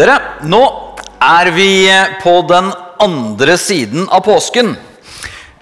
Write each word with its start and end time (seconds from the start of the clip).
Dere, 0.00 0.14
nå 0.48 0.60
er 1.20 1.50
vi 1.52 1.84
på 2.22 2.38
den 2.48 2.70
andre 3.04 3.58
siden 3.60 4.06
av 4.08 4.22
påsken. 4.24 4.70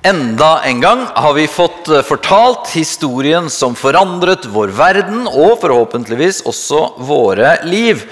Enda 0.07 0.51
en 0.69 0.83
gang 0.85 1.01
har 1.11 1.33
vi 1.35 1.49
fått 1.51 1.89
fortalt 2.07 2.71
historien 2.71 3.49
som 3.51 3.75
forandret 3.75 4.47
vår 4.55 4.71
verden, 4.79 5.25
og 5.27 5.57
forhåpentligvis 5.65 6.45
også 6.47 6.85
våre 7.09 7.57
liv. 7.67 8.05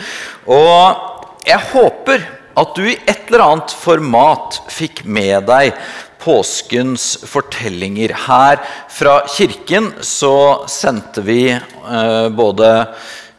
Og 0.51 1.47
jeg 1.47 1.63
håper 1.71 2.27
at 2.59 2.75
du 2.75 2.89
i 2.89 2.97
et 3.07 3.29
eller 3.29 3.45
annet 3.45 3.77
format 3.85 4.59
fikk 4.73 5.05
med 5.07 5.47
deg 5.47 5.79
påskens 6.27 7.21
fortellinger. 7.23 8.17
Her 8.27 8.59
fra 8.91 9.21
kirken 9.31 9.93
så 10.03 10.67
sendte 10.67 11.23
vi 11.23 11.53
eh, 11.55 12.27
både 12.35 12.73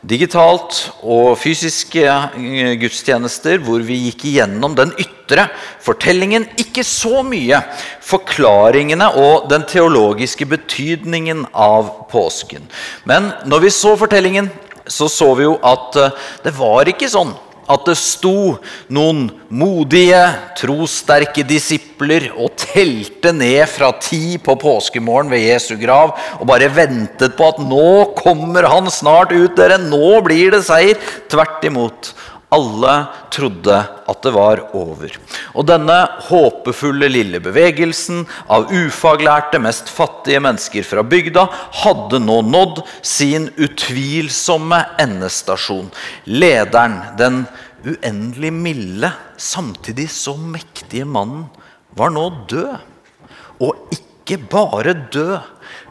digitalt 0.07 0.77
og 1.03 1.35
fysiske 1.39 2.03
eh, 2.07 2.73
gudstjenester 2.79 3.59
hvor 3.63 3.83
vi 3.85 3.99
gikk 4.07 4.27
igjennom 4.29 4.75
den 4.77 4.93
ytre 5.01 5.47
fortellingen. 5.83 6.47
Ikke 6.61 6.85
så 6.87 7.23
mye 7.27 7.59
forklaringene 8.05 9.09
og 9.19 9.49
den 9.51 9.65
teologiske 9.67 10.47
betydningen 10.49 11.45
av 11.51 12.07
påsken. 12.11 12.69
Men 13.09 13.33
når 13.49 13.67
vi 13.67 13.73
så 13.75 13.97
fortellingen, 13.99 14.49
så 14.87 15.09
så 15.11 15.33
vi 15.35 15.47
jo 15.47 15.57
at 15.65 15.99
eh, 15.99 16.15
det 16.45 16.55
var 16.55 16.87
ikke 16.87 17.11
sånn 17.11 17.35
at 17.67 17.87
det 17.87 17.97
sto 17.99 18.55
noen 18.93 19.27
modige, 19.49 20.21
trossterke 20.59 21.43
disipler 21.47 22.29
og 22.35 22.55
telte 22.59 23.33
ned 23.35 23.65
fra 23.71 23.91
ti 24.03 24.37
på 24.43 24.55
påskemorgen 24.61 25.31
ved 25.33 25.45
Jesu 25.45 25.75
grav 25.79 26.15
og 26.39 26.47
bare 26.49 26.71
ventet 26.73 27.35
på 27.37 27.51
at 27.51 27.61
nå 27.63 28.13
kommer 28.17 28.67
han 28.71 28.87
snart 28.91 29.35
ut, 29.35 29.55
dere. 29.57 29.79
Nå 29.81 30.21
blir 30.25 30.55
det 30.55 30.63
seier. 30.67 30.97
Tvert 31.31 31.65
imot. 31.67 32.13
Alle 32.47 32.93
trodde 33.33 33.75
at 34.07 34.21
det 34.23 34.31
var 34.31 34.61
over. 34.77 35.11
Og 35.51 35.65
denne 35.67 35.97
håpefulle 36.29 37.09
lille 37.11 37.41
bevegelsen 37.43 38.21
av 38.47 38.69
ufaglærte, 38.71 39.59
mest 39.59 39.91
fattige 39.91 40.39
mennesker 40.43 40.87
fra 40.87 41.03
bygda 41.03 41.43
hadde 41.83 42.21
nå 42.23 42.39
nådd 42.47 42.79
sin 43.03 43.49
utvilsomme 43.59 44.79
endestasjon. 45.03 45.91
Lederen, 46.31 47.01
den 47.19 47.43
uendelig 47.83 48.53
milde, 48.55 49.11
samtidig 49.35 50.07
så 50.15 50.37
mektige 50.39 51.03
mannen, 51.03 51.49
var 51.99 52.15
nå 52.15 52.29
død. 52.47 52.77
Og 53.59 53.91
ikke 53.91 54.39
bare 54.47 54.95
død. 55.11 55.37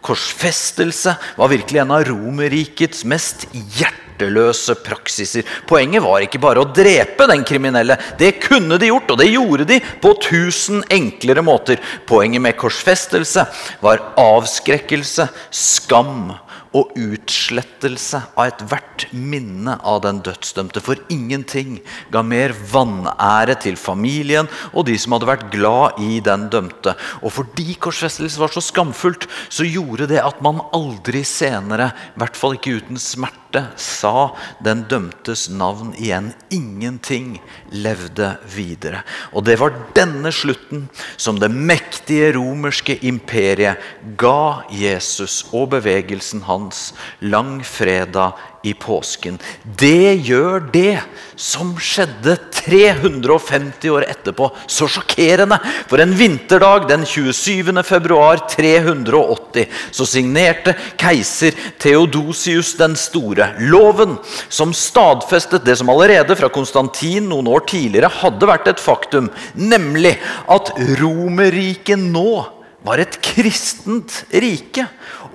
Korsfestelse 0.06 1.16
var 1.36 1.50
virkelig 1.50 1.80
en 1.82 1.94
av 1.96 2.04
Romerrikets 2.06 3.02
mest 3.08 3.46
hjerteløse 3.52 4.76
praksiser. 4.86 5.46
Poenget 5.66 6.04
var 6.04 6.22
ikke 6.22 6.40
bare 6.42 6.62
å 6.62 6.70
drepe 6.70 7.26
den 7.26 7.42
kriminelle. 7.46 7.98
Det 8.20 8.36
kunne 8.44 8.78
de 8.78 8.92
gjort, 8.92 9.10
og 9.10 9.18
det 9.20 9.32
gjorde 9.32 9.66
de 9.72 9.80
på 10.02 10.14
tusen 10.22 10.84
enklere 10.94 11.42
måter. 11.46 11.82
Poenget 12.06 12.44
med 12.44 12.58
korsfestelse 12.60 13.48
var 13.82 14.04
avskrekkelse, 14.22 15.26
skam 15.50 16.36
og 16.76 16.92
utslettelse 17.00 18.20
av 18.36 18.50
ethvert 18.50 19.06
minne 19.16 19.76
av 19.86 20.02
den 20.04 20.20
dødsdømte. 20.26 20.82
For 20.84 21.00
ingenting 21.12 21.78
ga 22.12 22.22
mer 22.26 22.52
vanære 22.72 23.56
til 23.64 23.78
familien 23.80 24.50
og 24.72 24.86
de 24.90 24.96
som 25.00 25.16
hadde 25.16 25.30
vært 25.30 25.48
glad 25.54 26.00
i 26.04 26.20
den 26.24 26.48
dømte. 26.52 26.96
Og 27.22 27.32
fordi 27.38 27.78
korsfestelse 27.80 28.40
var 28.42 28.52
så 28.52 28.64
skamfullt, 28.64 29.28
så 29.48 29.64
gjorde 29.64 30.10
det 30.12 30.20
at 30.20 30.42
man 30.44 30.60
aldri 30.76 31.24
senere, 31.26 31.92
i 32.14 32.20
hvert 32.20 32.36
fall 32.36 32.58
ikke 32.58 32.78
uten 32.80 33.00
smerte, 33.00 33.45
sa 33.76 34.34
den 34.64 34.84
dømtes 34.90 35.46
navn 35.48 35.92
igjen. 35.98 36.32
Ingenting 36.50 37.36
levde 37.70 38.36
videre. 38.52 39.02
Og 39.32 39.46
det 39.46 39.58
var 39.60 39.76
denne 39.96 40.32
slutten 40.34 40.88
som 41.16 41.40
det 41.40 41.50
mektige 41.50 42.32
romerske 42.36 42.98
imperiet 43.06 43.80
ga 44.18 44.66
Jesus 44.72 45.44
og 45.52 45.70
bevegelsen 45.76 46.44
hans 46.48 46.92
langfredag 47.20 48.36
i 48.62 48.72
påsken. 48.74 49.38
Det 49.78 50.16
gjør 50.26 50.64
det 50.72 50.98
som 51.36 51.74
skjedde 51.76 52.36
350 52.56 53.92
år 53.92 54.06
etterpå, 54.08 54.48
så 54.66 54.88
sjokkerende. 54.90 55.58
For 55.90 56.00
en 56.02 56.14
vinterdag 56.16 56.88
den 56.90 57.04
27. 57.06 57.82
februar 57.86 58.40
380 58.50 59.68
så 59.94 60.08
signerte 60.08 60.74
keiser 61.00 61.56
Theodosius 61.82 62.74
den 62.80 62.96
store 62.98 63.52
loven 63.68 64.16
som 64.48 64.74
stadfestet 64.76 65.66
det 65.66 65.76
som 65.78 65.92
allerede 65.92 66.36
fra 66.38 66.50
Konstantin 66.52 67.28
noen 67.30 67.50
år 67.52 67.66
tidligere 67.68 68.12
hadde 68.22 68.48
vært 68.48 68.72
et 68.72 68.82
faktum, 68.82 69.30
nemlig 69.54 70.16
at 70.50 70.72
Romerriket 71.00 72.00
nå 72.00 72.30
var 72.86 73.02
et 73.02 73.18
kristent 73.24 74.22
rike. 74.30 74.86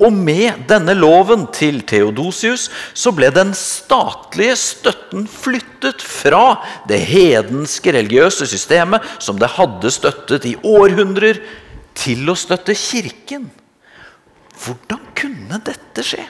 Og 0.02 0.14
med 0.14 0.64
denne 0.70 0.96
loven 0.98 1.46
til 1.54 1.82
Theodosius 1.86 2.70
så 2.98 3.14
ble 3.14 3.30
den 3.34 3.54
statlige 3.58 4.56
støtten 4.58 5.28
flyttet 5.30 6.02
fra 6.02 6.62
det 6.90 7.04
hedenske 7.12 7.94
religiøse 7.94 8.48
systemet 8.50 9.06
som 9.22 9.38
det 9.42 9.54
hadde 9.60 9.94
støttet 9.94 10.48
i 10.50 10.56
århundrer, 10.58 11.42
til 11.92 12.30
å 12.32 12.38
støtte 12.40 12.74
Kirken. 12.78 13.50
Hvordan 14.62 15.02
kunne 15.18 15.60
dette 15.66 16.06
skje? 16.06 16.24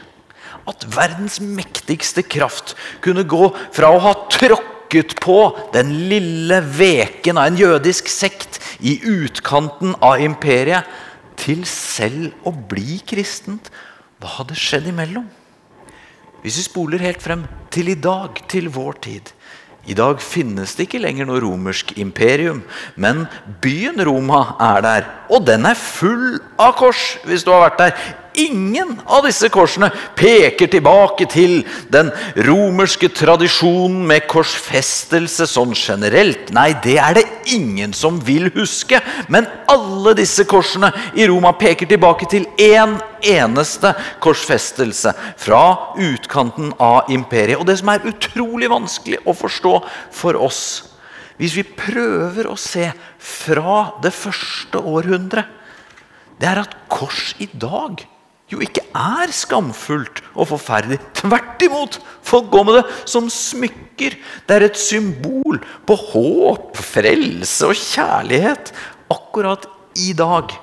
At 0.68 0.84
verdens 0.94 1.40
mektigste 1.42 2.24
kraft 2.26 2.74
kunne 3.06 3.24
gå 3.30 3.52
fra 3.74 3.92
å 3.94 4.02
ha 4.02 4.14
tråkket 4.34 5.16
på 5.22 5.38
den 5.74 5.94
lille 6.10 6.60
veken 6.66 7.40
av 7.40 7.52
en 7.52 7.62
jødisk 7.62 8.10
sekt 8.12 8.60
i 8.82 8.98
utkanten 9.06 9.96
av 10.02 10.22
imperiet, 10.22 10.86
til 11.42 11.66
selv 11.70 12.32
å 12.48 12.54
bli 12.54 13.00
kristent. 13.08 13.72
Hva 14.22 14.38
hadde 14.38 14.58
skjedd 14.58 14.92
imellom? 14.92 15.28
Hvis 16.42 16.58
vi 16.58 16.66
spoler 16.66 17.04
helt 17.06 17.22
frem 17.22 17.46
til 17.74 17.92
i 17.92 17.98
dag, 17.98 18.38
til 18.50 18.70
vår 18.74 18.98
tid 19.06 19.30
I 19.90 19.96
dag 19.98 20.22
finnes 20.22 20.76
det 20.78 20.86
ikke 20.86 21.02
lenger 21.02 21.26
noe 21.26 21.42
romersk 21.42 21.96
imperium, 21.98 22.60
men 23.02 23.24
byen 23.64 23.98
Roma 24.06 24.56
er 24.62 24.84
der. 24.86 25.08
Og 25.34 25.42
den 25.48 25.66
er 25.66 25.78
full 25.78 26.38
av 26.62 26.76
kors, 26.78 27.18
hvis 27.26 27.42
du 27.46 27.50
har 27.50 27.64
vært 27.66 27.80
der. 27.82 28.04
Ingen 28.34 28.94
av 29.12 29.26
disse 29.28 29.50
korsene 29.52 29.90
peker 30.16 30.70
tilbake 30.72 31.26
til 31.32 31.62
den 31.92 32.12
romerske 32.48 33.10
tradisjonen 33.12 34.06
med 34.08 34.24
korsfestelse 34.32 35.48
sånn 35.52 35.74
generelt. 35.76 36.52
Nei, 36.56 36.70
det 36.84 36.96
er 37.04 37.18
det 37.18 37.26
ingen 37.52 37.92
som 37.98 38.22
vil 38.24 38.48
huske. 38.56 39.02
Men 39.28 39.50
alle 39.72 40.14
disse 40.16 40.46
korsene 40.48 40.94
i 41.20 41.28
Roma 41.28 41.52
peker 41.60 41.90
tilbake 41.92 42.30
til 42.32 42.48
én 42.56 42.96
eneste 43.22 43.92
korsfestelse 44.24 45.12
fra 45.40 45.64
utkanten 46.00 46.72
av 46.80 47.12
imperiet. 47.12 47.60
Og 47.60 47.68
det 47.68 47.82
som 47.82 47.92
er 47.92 48.08
utrolig 48.08 48.72
vanskelig 48.72 49.20
å 49.28 49.36
forstå 49.36 49.74
for 50.22 50.40
oss, 50.40 50.64
hvis 51.36 51.58
vi 51.58 51.66
prøver 51.68 52.48
å 52.48 52.56
se 52.60 52.88
fra 53.18 53.84
det 54.04 54.14
første 54.16 54.80
århundret, 54.80 55.60
det 56.42 56.48
er 56.50 56.64
at 56.64 56.74
kors 56.90 57.36
i 57.44 57.50
dag 57.52 58.00
jo 58.52 58.60
ikke 58.64 58.84
er 58.98 59.32
skamfullt 59.34 60.22
og 60.36 60.50
forferdelig. 60.52 61.00
Tvert 61.18 61.64
imot! 61.66 62.00
Folk 62.28 62.50
går 62.54 62.68
med 62.68 62.80
det 62.80 62.86
som 63.10 63.30
smykker. 63.32 64.18
Det 64.48 64.58
er 64.58 64.68
et 64.68 64.80
symbol 64.80 65.62
på 65.88 65.98
håp, 66.12 66.76
frelse 66.78 67.72
og 67.72 67.80
kjærlighet. 67.80 68.74
Akkurat 69.12 69.68
i 70.00 70.12
dag 70.18 70.54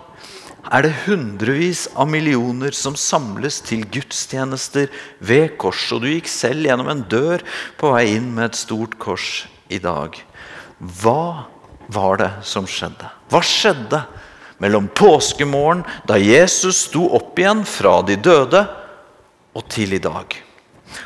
er 0.69 0.85
det 0.85 0.95
hundrevis 1.07 1.87
av 1.97 2.11
millioner 2.13 2.75
som 2.77 2.97
samles 2.99 3.63
til 3.65 3.87
gudstjenester 3.89 4.91
ved 5.25 5.57
kors. 5.61 5.87
Og 5.95 6.05
du 6.05 6.11
gikk 6.11 6.29
selv 6.31 6.69
gjennom 6.69 6.91
en 6.93 7.05
dør 7.09 7.45
på 7.81 7.95
vei 7.95 8.05
inn 8.19 8.33
med 8.37 8.51
et 8.51 8.61
stort 8.61 8.99
kors 9.01 9.47
i 9.73 9.81
dag. 9.81 10.17
Hva 10.79 11.49
var 11.89 12.21
det 12.21 12.33
som 12.45 12.69
skjedde? 12.69 13.09
Hva 13.33 13.41
skjedde 13.45 14.05
mellom 14.63 14.89
påskemorgen, 14.95 15.85
da 16.09 16.19
Jesus 16.21 16.85
sto 16.89 17.07
opp 17.19 17.39
igjen 17.39 17.65
fra 17.69 18.01
de 18.07 18.19
døde, 18.21 18.67
og 19.57 19.65
til 19.73 19.97
i 19.97 20.03
dag. 20.03 20.37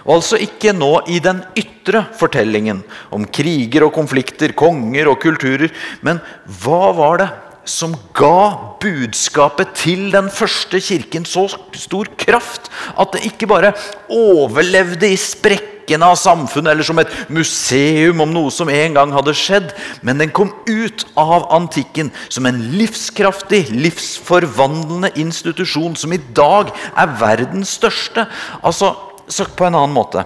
Og 0.05 0.17
altså 0.19 0.39
ikke 0.41 0.75
nå 0.77 0.91
i 1.11 1.19
den 1.23 1.41
ytre 1.59 2.05
fortellingen 2.19 2.83
om 3.15 3.25
kriger 3.27 3.87
og 3.87 3.95
konflikter, 3.97 4.55
konger 4.57 5.11
og 5.11 5.19
kulturer. 5.23 5.73
Men 6.05 6.21
hva 6.63 6.93
var 6.97 7.23
det 7.23 7.31
som 7.69 7.95
ga 8.17 8.77
budskapet 8.83 9.75
til 9.79 10.09
den 10.15 10.31
første 10.35 10.81
kirken 10.83 11.27
så 11.29 11.45
stor 11.79 12.11
kraft 12.19 12.71
at 12.99 13.15
det 13.15 13.27
ikke 13.29 13.49
bare 13.51 13.71
overlevde 14.11 15.13
i 15.13 15.19
sprekk 15.21 15.72
rekkene 15.83 16.07
av 16.07 16.17
samfunnet 16.17 16.73
eller 16.73 16.85
som 16.85 16.99
et 16.99 17.31
museum 17.31 18.21
om 18.21 18.33
noe 18.33 18.51
som 18.51 18.69
en 18.69 18.95
gang 18.95 19.13
hadde 19.13 19.35
skjedd. 19.35 19.73
Men 20.03 20.19
den 20.19 20.31
kom 20.31 20.53
ut 20.67 21.07
av 21.17 21.51
antikken 21.53 22.11
som 22.29 22.47
en 22.47 22.61
livskraftig, 22.77 23.71
livsforvandlende 23.71 25.13
institusjon 25.17 25.97
som 25.97 26.13
i 26.13 26.21
dag 26.35 26.73
er 26.97 27.19
verdens 27.21 27.79
største. 27.79 28.27
Altså, 28.63 28.95
Sagt 29.29 29.55
på 29.57 29.65
en 29.65 29.77
annen 29.79 29.95
måte 29.95 30.25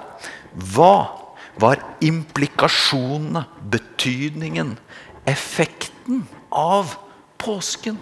Hva 0.72 1.12
var 1.60 1.78
implikasjonene, 2.00 3.44
betydningen, 3.60 4.72
effekten 5.28 6.24
av 6.50 6.96
påsken? 7.38 8.00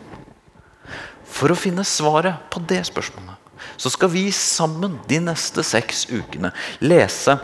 For 1.26 1.50
å 1.50 1.58
finne 1.58 1.84
svaret 1.84 2.46
på 2.48 2.62
det 2.62 2.84
spørsmålet 2.86 3.43
så 3.76 3.92
skal 3.92 4.12
vi 4.12 4.28
sammen 4.34 4.98
de 5.08 5.20
neste 5.26 5.64
seks 5.66 6.06
ukene 6.12 6.52
lese 6.84 7.38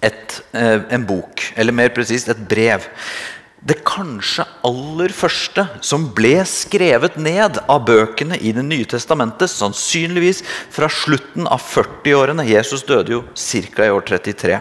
et, 0.00 0.40
eh, 0.52 0.80
en 0.90 1.04
bok, 1.06 1.52
eller 1.56 1.72
mer 1.72 1.92
presist 1.94 2.28
et 2.28 2.48
brev. 2.48 2.86
Det 3.60 3.82
kanskje 3.84 4.46
aller 4.64 5.12
første 5.12 5.66
som 5.84 6.06
ble 6.16 6.38
skrevet 6.48 7.18
ned 7.20 7.58
av 7.68 7.84
bøkene 7.84 8.38
i 8.40 8.54
Det 8.56 8.64
nye 8.64 8.88
testamentet, 8.88 9.52
sannsynligvis 9.52 10.42
fra 10.72 10.88
slutten 10.88 11.46
av 11.46 11.60
40-årene. 11.60 12.48
Jesus 12.48 12.82
døde 12.82 13.12
jo 13.12 13.24
ca. 13.34 13.84
i 13.84 13.90
år 13.90 14.00
33. 14.00 14.60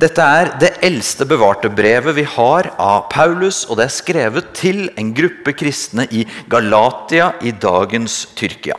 Dette 0.00 0.24
er 0.24 0.52
det 0.60 0.70
eldste 0.84 1.26
bevarte 1.28 1.68
brevet 1.68 2.14
vi 2.16 2.22
har 2.24 2.70
av 2.78 3.08
Paulus, 3.12 3.66
og 3.68 3.76
det 3.76 3.88
er 3.88 3.96
skrevet 3.96 4.52
til 4.56 4.90
en 4.96 5.14
gruppe 5.16 5.52
kristne 5.52 6.06
i 6.12 6.26
Galatia 6.48 7.34
i 7.40 7.52
dagens 7.52 8.26
Tyrkia. 8.36 8.76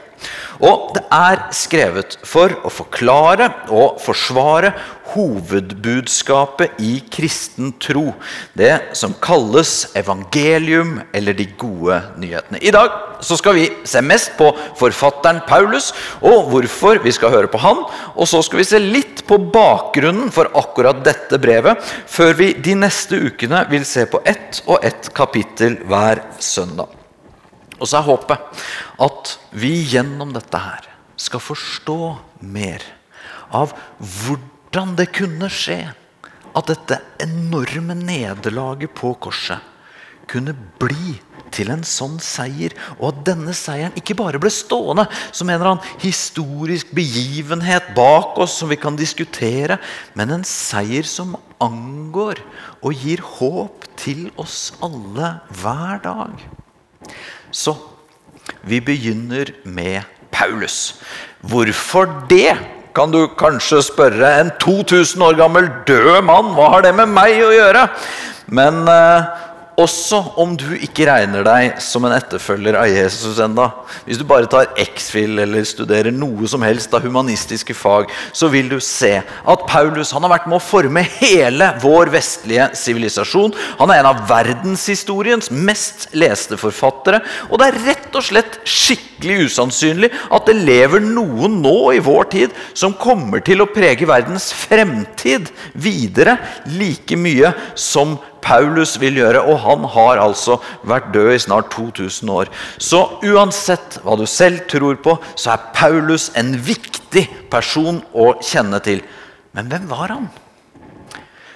Og 0.61 0.91
det 0.95 1.03
er 1.15 1.45
skrevet 1.55 2.17
for 2.27 2.53
å 2.65 2.71
forklare 2.73 3.49
og 3.73 4.01
forsvare 4.03 4.73
hovedbudskapet 5.11 6.79
i 6.83 6.91
kristen 7.11 7.73
tro. 7.81 8.11
Det 8.57 8.95
som 8.97 9.15
kalles 9.23 9.91
evangelium, 9.97 10.99
eller 11.13 11.35
de 11.37 11.47
gode 11.59 11.97
nyhetene. 12.21 12.61
I 12.61 12.73
dag 12.73 13.19
så 13.25 13.37
skal 13.39 13.57
vi 13.57 13.67
se 13.87 14.03
mest 14.05 14.35
på 14.39 14.51
forfatteren 14.79 15.41
Paulus, 15.49 15.91
og 16.21 16.51
hvorfor 16.53 17.01
vi 17.03 17.13
skal 17.15 17.33
høre 17.33 17.51
på 17.51 17.61
han. 17.61 17.83
Og 18.15 18.29
så 18.29 18.43
skal 18.45 18.61
vi 18.61 18.69
se 18.71 18.81
litt 18.81 19.25
på 19.27 19.39
bakgrunnen 19.51 20.31
for 20.33 20.51
akkurat 20.57 21.03
dette 21.05 21.41
brevet, 21.41 21.81
før 22.07 22.37
vi 22.39 22.53
de 22.53 22.77
neste 22.85 23.19
ukene 23.27 23.65
vil 23.71 23.85
se 23.87 24.07
på 24.09 24.23
ett 24.25 24.63
og 24.67 24.81
ett 24.85 25.11
kapittel 25.17 25.81
hver 25.89 26.23
søndag. 26.39 27.00
Og 27.81 27.89
så 27.89 27.99
er 27.99 28.07
håpet 28.07 28.61
at 29.01 29.33
vi 29.57 29.73
gjennom 29.91 30.33
dette 30.35 30.61
her 30.61 30.85
skal 31.19 31.43
forstå 31.43 31.99
mer 32.45 32.85
av 33.53 33.73
hvordan 33.99 34.95
det 34.97 35.09
kunne 35.15 35.49
skje 35.51 35.81
at 36.51 36.69
dette 36.69 36.99
enorme 37.23 37.95
nederlaget 37.97 38.93
på 38.97 39.13
korset 39.23 39.67
kunne 40.31 40.53
bli 40.79 41.17
til 41.51 41.71
en 41.73 41.81
sånn 41.83 42.15
seier, 42.23 42.71
og 42.99 43.09
at 43.09 43.23
denne 43.27 43.53
seieren 43.55 43.95
ikke 43.99 44.15
bare 44.15 44.39
ble 44.39 44.51
stående 44.53 45.03
som 45.33 45.49
en 45.49 45.57
eller 45.57 45.73
annen 45.73 46.03
historisk 46.03 46.93
begivenhet 46.95 47.91
bak 47.97 48.39
oss 48.39 48.55
som 48.61 48.71
vi 48.71 48.79
kan 48.79 48.95
diskutere, 48.99 49.75
men 50.15 50.31
en 50.31 50.47
seier 50.47 51.07
som 51.07 51.35
angår 51.61 52.39
og 52.79 52.95
gir 52.95 53.23
håp 53.39 53.83
til 53.99 54.29
oss 54.39 54.71
alle 54.85 55.35
hver 55.59 55.99
dag. 56.05 56.47
Så 57.51 57.75
vi 58.67 58.79
begynner 58.83 59.51
med 59.63 60.01
Paulus. 60.31 61.01
Hvorfor 61.41 62.09
det? 62.29 62.55
Kan 62.95 63.11
du 63.13 63.27
kanskje 63.39 63.79
spørre 63.85 64.33
en 64.41 64.51
2000 64.59 65.21
år 65.23 65.37
gammel 65.39 65.69
død 65.87 66.23
mann. 66.27 66.51
Hva 66.57 66.67
har 66.73 66.83
det 66.83 66.95
med 66.97 67.11
meg 67.11 67.39
å 67.43 67.53
gjøre? 67.53 67.85
Men 68.51 68.81
eh, 68.91 69.29
også 69.79 70.19
om 70.41 70.53
du 70.59 70.73
ikke 70.75 71.05
regner 71.07 71.45
deg 71.45 71.79
som 71.83 72.03
en 72.05 72.13
etterfølger 72.15 72.75
av 72.77 72.89
Jesus 72.91 73.39
enda. 73.41 73.69
Hvis 74.05 74.19
du 74.19 74.25
bare 74.27 74.49
tar 74.51 74.71
X-FIL 74.79 75.39
eller 75.43 75.65
studerer 75.67 76.13
noe 76.13 76.47
som 76.49 76.63
helst 76.65 76.93
av 76.95 77.05
humanistiske 77.05 77.75
fag, 77.77 78.11
så 78.35 78.49
vil 78.51 78.69
du 78.71 78.77
se 78.83 79.13
at 79.21 79.65
Paulus 79.69 80.11
har 80.13 80.25
vært 80.31 80.47
med 80.49 80.59
å 80.59 80.63
forme 80.63 81.03
hele 81.21 81.71
vår 81.81 82.11
vestlige 82.13 82.69
sivilisasjon. 82.77 83.55
Han 83.79 83.93
er 83.93 84.01
en 84.01 84.11
av 84.11 84.23
verdenshistoriens 84.29 85.51
mest 85.51 86.09
leste 86.17 86.59
forfattere. 86.59 87.21
Og 87.49 87.61
det 87.61 87.71
er 87.71 87.81
rett 87.87 88.19
og 88.19 88.27
slett 88.27 88.59
skikkelig 88.67 89.47
usannsynlig 89.47 90.11
at 90.31 90.49
det 90.49 90.57
lever 90.59 91.03
noen 91.05 91.61
nå 91.63 91.77
i 91.95 92.03
vår 92.03 92.29
tid 92.33 92.57
som 92.73 92.97
kommer 92.97 93.43
til 93.45 93.63
å 93.63 93.69
prege 93.71 94.09
verdens 94.09 94.51
fremtid 94.55 95.49
videre 95.73 96.37
like 96.75 97.17
mye 97.17 97.53
som 97.75 98.17
Paulus 98.17 98.30
vil 98.99 99.19
gjøre. 99.21 99.41
Og 99.41 99.59
han 99.59 99.83
har 99.83 100.21
altså 100.21 100.59
vært 100.83 101.11
død 101.13 101.33
i 101.33 101.39
snart 101.39 101.71
2000 101.71 102.29
år. 102.29 102.51
Så 102.77 103.19
uansett 103.23 103.99
hva 104.03 104.17
du 104.17 104.25
selv 104.25 104.67
tror 104.67 104.95
på, 104.95 105.17
så 105.35 105.53
er 105.53 105.69
Paulus 105.73 106.31
en 106.35 106.55
viktig 106.55 107.27
person 107.51 108.01
å 108.13 108.33
kjenne 108.41 108.79
til. 108.83 109.01
Men 109.53 109.67
hvem 109.67 109.89
var 109.89 110.11
han? 110.11 110.29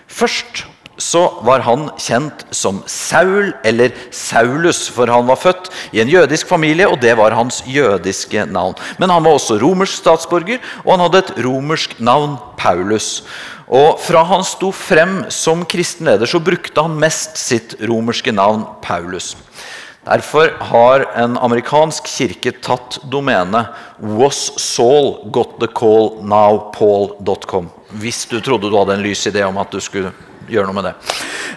Først 0.08 0.66
så 1.02 1.26
var 1.44 1.64
han 1.66 1.90
kjent 2.00 2.46
som 2.56 2.82
Saul, 2.88 3.52
eller 3.68 3.92
Saulus, 4.16 4.86
for 4.92 5.12
han 5.12 5.28
var 5.28 5.40
født 5.40 5.68
i 5.96 6.00
en 6.04 6.12
jødisk 6.12 6.48
familie, 6.48 6.88
og 6.88 7.02
det 7.04 7.18
var 7.20 7.36
hans 7.36 7.62
jødiske 7.68 8.46
navn. 8.48 8.78
Men 9.00 9.12
han 9.12 9.26
var 9.26 9.36
også 9.36 9.60
romersk 9.60 10.00
statsborger, 10.00 10.64
og 10.86 10.94
han 10.96 11.06
hadde 11.06 11.24
et 11.24 11.34
romersk 11.46 12.00
navn, 12.00 12.38
Paulus. 12.58 13.26
Og 13.66 14.00
Fra 14.00 14.22
han 14.30 14.44
sto 14.46 14.70
frem 14.76 15.24
som 15.34 15.64
kristen 15.66 16.06
leder, 16.06 16.30
så 16.30 16.40
brukte 16.44 16.84
han 16.86 17.00
mest 17.02 17.38
sitt 17.42 17.76
romerske 17.82 18.34
navn 18.36 18.66
Paulus. 18.86 19.34
Derfor 20.06 20.52
har 20.70 21.08
en 21.18 21.38
amerikansk 21.42 22.06
kirke 22.06 22.52
tatt 22.62 23.00
domenet 23.10 23.74
Was. 23.98 24.52
Hvis 27.90 28.26
du 28.30 28.38
trodde 28.38 28.70
du 28.70 28.78
hadde 28.78 28.94
en 29.00 29.02
lys 29.02 29.26
idé 29.26 29.42
om 29.48 29.58
at 29.58 29.74
du 29.74 29.82
skulle 29.82 30.14
gjøre 30.50 30.70
noe 30.70 30.78
med 30.78 30.90
det. 30.90 30.94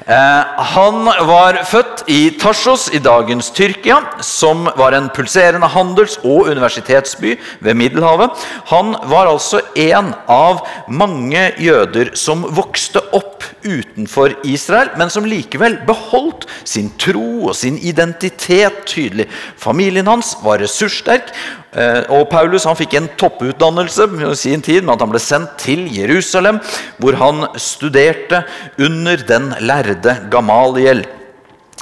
Eh, 0.09 0.61
han 0.73 1.05
var 1.29 1.59
født 1.69 2.07
i 2.09 2.31
Tarsos 2.41 2.87
i 2.97 3.01
dagens 3.05 3.51
Tyrkia, 3.53 3.99
som 4.25 4.69
var 4.79 4.97
en 4.97 5.11
pulserende 5.13 5.69
handels- 5.69 6.17
og 6.25 6.49
universitetsby 6.49 7.35
ved 7.61 7.77
Middelhavet. 7.77 8.47
Han 8.73 8.95
var 9.11 9.29
altså 9.29 9.61
en 9.77 10.15
av 10.29 10.65
mange 10.89 11.51
jøder 11.61 12.15
som 12.17 12.47
vokste 12.57 13.03
opp 13.13 13.45
utenfor 13.69 14.35
Israel, 14.49 14.91
men 14.99 15.13
som 15.13 15.29
likevel 15.29 15.79
beholdt 15.89 16.49
sin 16.65 16.91
tro 17.01 17.51
og 17.51 17.57
sin 17.59 17.79
identitet 17.79 18.85
tydelig. 18.89 19.29
Familien 19.61 20.09
hans 20.09 20.35
var 20.45 20.63
ressurssterk, 20.63 21.33
Eh, 21.77 22.01
og 22.17 22.31
Paulus 22.33 22.65
han 22.65 22.77
fikk 22.79 22.95
en 22.97 23.11
topputdannelse 23.21 24.07
i 24.09 24.33
sin 24.41 24.65
tid, 24.65 24.87
med 24.87 24.95
at 24.95 25.05
han 25.05 25.13
ble 25.13 25.21
sendt 25.21 25.59
til 25.61 25.85
Jerusalem, 25.93 26.63
hvor 26.97 27.19
han 27.21 27.45
studerte 27.61 28.43
under 28.81 29.21
den 29.29 29.53
lærde 29.61 30.17
Gamaliel. 30.33 31.05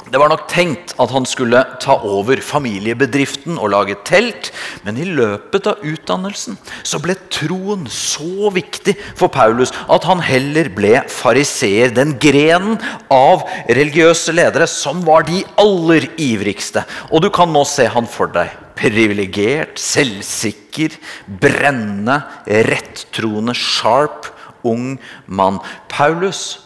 Det 0.07 0.19
var 0.21 0.29
nok 0.31 0.45
tenkt 0.47 0.93
at 1.01 1.11
han 1.11 1.25
skulle 1.27 1.59
ta 1.83 1.97
over 2.07 2.39
familiebedriften 2.43 3.57
og 3.59 3.73
lage 3.73 3.97
telt, 4.07 4.53
men 4.85 4.95
i 4.95 5.07
løpet 5.07 5.67
av 5.67 5.83
utdannelsen 5.83 6.55
så 6.87 7.01
ble 7.03 7.17
troen 7.33 7.83
så 7.91 8.51
viktig 8.55 8.95
for 9.19 9.27
Paulus 9.33 9.73
at 9.91 10.07
han 10.07 10.23
heller 10.23 10.69
ble 10.71 11.01
fariseer, 11.11 11.91
den 11.91 12.15
grenen 12.23 12.79
av 13.11 13.43
religiøse 13.67 14.35
ledere 14.37 14.69
som 14.71 15.03
var 15.07 15.27
de 15.27 15.43
aller 15.59 16.07
ivrigste. 16.15 16.85
Og 17.11 17.25
du 17.25 17.29
kan 17.33 17.51
nå 17.51 17.65
se 17.67 17.89
han 17.91 18.07
for 18.07 18.31
deg. 18.31 18.55
Privilegert, 18.79 19.75
selvsikker, 19.81 20.95
brennende, 21.41 22.21
rettroende, 22.47 23.57
sharp, 23.57 24.31
ung 24.67 24.95
mann. 25.27 25.59
Paulus 25.91 26.61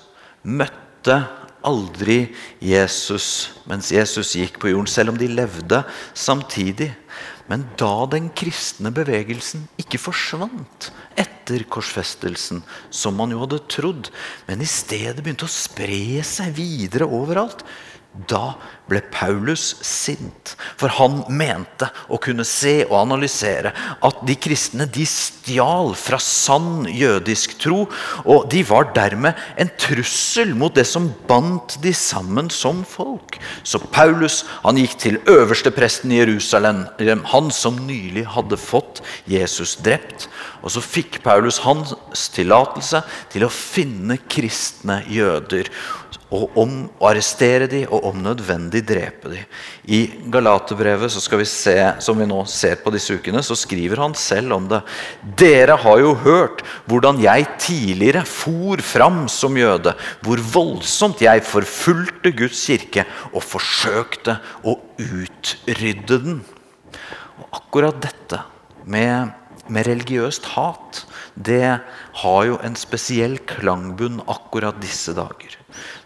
møtte 0.46 1.24
aldri 1.68 2.32
Jesus 2.64 3.52
mens 3.70 3.92
Jesus 3.94 4.36
gikk 4.38 4.60
på 4.62 4.72
jorden, 4.72 4.90
selv 4.90 5.14
om 5.14 5.20
de 5.20 5.30
levde 5.32 5.84
samtidig. 6.18 6.92
Men 7.52 7.66
da 7.80 8.06
den 8.08 8.30
kristne 8.38 8.94
bevegelsen 8.96 9.66
ikke 9.82 10.00
forsvant 10.00 10.92
etter 11.20 11.66
korsfestelsen, 11.68 12.62
som 12.94 13.18
man 13.20 13.34
jo 13.34 13.42
hadde 13.44 13.60
trodd, 13.72 14.12
men 14.48 14.64
i 14.64 14.70
stedet 14.70 15.20
begynte 15.20 15.50
å 15.50 15.52
spre 15.52 16.22
seg 16.24 16.54
videre 16.56 17.10
overalt, 17.10 17.66
da 18.28 18.56
ble 18.92 19.00
Paulus 19.08 19.78
sint, 19.88 20.56
for 20.76 20.92
han 20.98 21.22
mente 21.32 21.88
å 22.12 22.20
kunne 22.20 22.44
se 22.48 22.82
og 22.84 22.98
analysere 23.00 23.72
at 24.04 24.20
de 24.28 24.36
kristne 24.36 24.84
de 24.92 25.06
stjal 25.08 25.94
fra 25.96 26.20
sann 26.20 26.84
jødisk 26.92 27.56
tro, 27.64 27.86
og 28.26 28.50
de 28.52 28.66
var 28.68 28.90
dermed 28.98 29.40
en 29.56 29.72
trussel 29.80 30.52
mot 30.60 30.76
det 30.76 30.86
som 30.90 31.08
bandt 31.30 31.78
de 31.86 31.94
sammen 31.96 32.52
som 32.52 32.84
folk. 32.84 33.40
Så 33.64 33.80
Paulus 33.96 34.42
han 34.66 34.80
gikk 34.82 34.98
til 35.00 35.22
øverstepresten 35.32 36.12
i 36.12 36.20
Jerusalem, 36.20 36.84
han 37.32 37.52
som 37.56 37.80
nylig 37.88 38.28
hadde 38.36 38.60
fått 38.60 39.00
Jesus 39.30 39.78
drept. 39.80 40.28
Og 40.62 40.76
så 40.76 40.84
fikk 40.84 41.22
Paulus 41.24 41.62
hans 41.64 41.96
tillatelse 42.36 43.02
til 43.32 43.48
å 43.48 43.54
finne 43.54 44.20
kristne 44.30 45.00
jøder 45.10 45.72
og 46.32 46.56
om 46.60 46.76
å 46.96 47.10
arrestere 47.10 47.68
dem 47.68 47.90
og 47.92 48.06
om 48.08 48.22
nødvendig 48.24 48.82
drepe 48.88 49.34
dem. 49.34 49.48
I 49.84 50.00
Galaterbrevet, 50.32 51.12
vi 51.12 51.48
se, 51.50 51.76
som 52.00 52.20
vi 52.20 52.28
nå 52.30 52.40
ser 52.48 52.80
på 52.80 52.94
disse 52.94 53.18
ukene, 53.20 53.44
så 53.44 53.58
skriver 53.60 54.00
han 54.00 54.16
selv 54.16 54.56
om 54.56 54.70
det. 54.72 54.80
Dere 55.42 55.76
har 55.84 56.00
jo 56.00 56.14
hørt 56.24 56.64
hvordan 56.88 57.20
jeg 57.24 57.50
tidligere 57.60 58.24
for 58.28 58.80
fram 58.86 59.26
som 59.32 59.60
jøde. 59.60 59.94
Hvor 60.24 60.40
voldsomt 60.54 61.24
jeg 61.24 61.44
forfulgte 61.48 62.32
Guds 62.32 62.64
kirke 62.64 63.06
og 63.34 63.44
forsøkte 63.44 64.40
å 64.64 64.78
utrydde 65.04 66.22
den. 66.24 66.42
Og 67.42 67.60
akkurat 67.60 68.00
dette 68.08 68.40
med, 68.88 69.36
med 69.68 69.88
religiøst 69.90 70.54
hat 70.56 71.04
det 71.36 71.80
har 72.22 72.46
jo 72.46 72.60
en 72.64 72.76
spesiell 72.76 73.38
klangbunn 73.48 74.22
akkurat 74.28 74.80
disse 74.84 75.14
dager. 75.16 75.58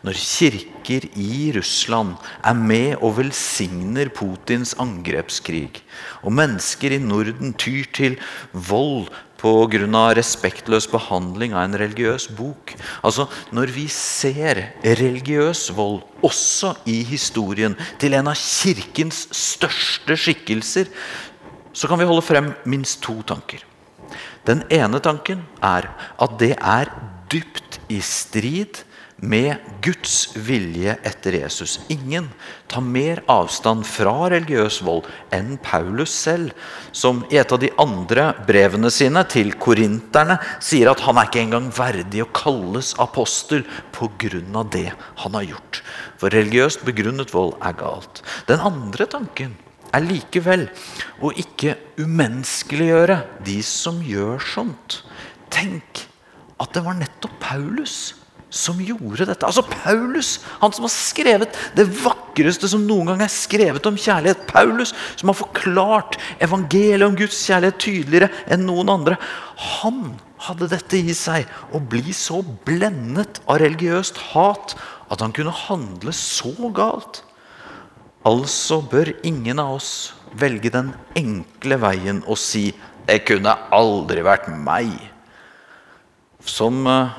Når 0.06 0.18
kirker 0.22 1.08
i 1.18 1.50
Russland 1.56 2.20
er 2.46 2.58
med 2.58 3.00
og 3.02 3.18
velsigner 3.18 4.12
Putins 4.14 4.76
angrepskrig, 4.82 5.82
og 6.22 6.36
mennesker 6.38 6.94
i 6.94 7.02
Norden 7.02 7.56
tyr 7.58 7.90
til 7.94 8.20
vold 8.54 9.10
pga. 9.42 10.14
respektløs 10.16 10.88
behandling 10.90 11.54
av 11.54 11.66
en 11.66 11.78
religiøs 11.78 12.30
bok. 12.38 12.74
Altså, 13.04 13.28
Når 13.52 13.68
vi 13.74 13.88
ser 13.88 14.74
religiøs 14.84 15.76
vold 15.76 16.02
også 16.24 16.76
i 16.86 17.04
historien 17.04 17.76
til 18.00 18.14
en 18.14 18.28
av 18.28 18.36
kirkens 18.36 19.28
største 19.32 20.16
skikkelser, 20.18 20.86
så 21.74 21.88
kan 21.88 22.00
vi 22.00 22.06
holde 22.06 22.22
frem 22.22 22.54
minst 22.66 23.02
to 23.02 23.22
tanker. 23.22 23.60
Den 24.46 24.64
ene 24.74 25.02
tanken 25.02 25.46
er 25.64 25.90
at 26.22 26.36
det 26.42 26.54
er 26.60 26.92
dypt 27.32 27.80
i 27.90 28.02
strid 28.04 28.84
med 29.24 29.56
Guds 29.84 30.36
vilje 30.36 30.98
etter 31.08 31.38
Jesus. 31.40 31.78
Ingen 31.90 32.28
tar 32.68 32.84
mer 32.84 33.22
avstand 33.32 33.86
fra 33.88 34.28
religiøs 34.34 34.82
vold 34.86 35.08
enn 35.34 35.56
Paulus 35.64 36.12
selv, 36.12 36.52
som 36.92 37.24
i 37.32 37.40
et 37.40 37.54
av 37.56 37.62
de 37.64 37.72
andre 37.82 38.28
brevene 38.48 38.92
sine 38.94 39.24
til 39.32 39.54
korinterne 39.62 40.38
sier 40.60 40.92
at 40.92 41.04
han 41.08 41.20
er 41.20 41.30
ikke 41.30 41.46
engang 41.46 41.72
verdig 41.76 42.26
å 42.26 42.32
kalles 42.36 42.94
apostel 43.02 43.64
pga. 43.96 44.64
det 44.72 44.92
han 45.24 45.40
har 45.40 45.48
gjort. 45.48 45.84
For 46.20 46.30
religiøst 46.30 46.86
begrunnet 46.86 47.34
vold 47.34 47.56
er 47.64 47.74
galt. 47.80 48.22
Den 48.48 48.60
andre 48.60 49.08
tanken 49.08 49.56
er 49.96 50.06
likevel 50.06 50.68
å 51.24 51.32
ikke 51.40 51.78
umenneskeliggjøre 52.02 53.22
de 53.48 53.58
som 53.66 54.02
gjør 54.04 54.44
sånt. 54.44 55.02
Tenk 55.54 56.06
at 56.62 56.76
det 56.76 56.84
var 56.86 57.00
nettopp 57.00 57.40
Paulus 57.44 58.14
som 58.56 58.80
gjorde 58.80 59.28
dette. 59.28 59.46
Altså 59.48 59.66
Paulus, 59.68 60.38
han 60.62 60.74
som 60.74 60.86
har 60.88 60.94
skrevet 60.94 61.58
det 61.76 61.88
vakreste 62.00 62.70
som 62.72 62.86
noen 62.88 63.12
gang 63.12 63.26
er 63.26 63.32
skrevet 63.32 63.88
om 63.90 63.98
kjærlighet. 64.00 64.46
Paulus, 64.48 64.94
som 65.20 65.32
har 65.32 65.38
forklart 65.40 66.18
evangeliet 66.44 67.08
om 67.08 67.18
Guds 67.20 67.42
kjærlighet 67.50 67.82
tydeligere 67.84 68.32
enn 68.52 68.66
noen 68.68 68.92
andre. 68.94 69.20
Han 69.82 70.16
hadde 70.46 70.70
dette 70.72 71.00
i 71.00 71.16
seg, 71.18 71.48
å 71.76 71.82
bli 71.82 72.16
så 72.16 72.42
blendet 72.68 73.42
av 73.46 73.60
religiøst 73.64 74.22
hat 74.32 74.78
at 75.12 75.22
han 75.22 75.36
kunne 75.36 75.54
handle 75.66 76.16
så 76.16 76.54
galt. 76.76 77.24
Altså 78.26 78.80
bør 78.82 79.12
ingen 79.28 79.60
av 79.62 79.76
oss 79.76 79.92
velge 80.34 80.72
den 80.74 80.94
enkle 81.18 81.78
veien 81.78 82.24
og 82.26 82.40
si 82.42 82.74
'Det 83.06 83.26
kunne 83.26 83.54
aldri 83.72 84.24
vært 84.26 84.48
meg'. 84.50 85.12
Som, 86.42 86.88
eh, 86.88 87.10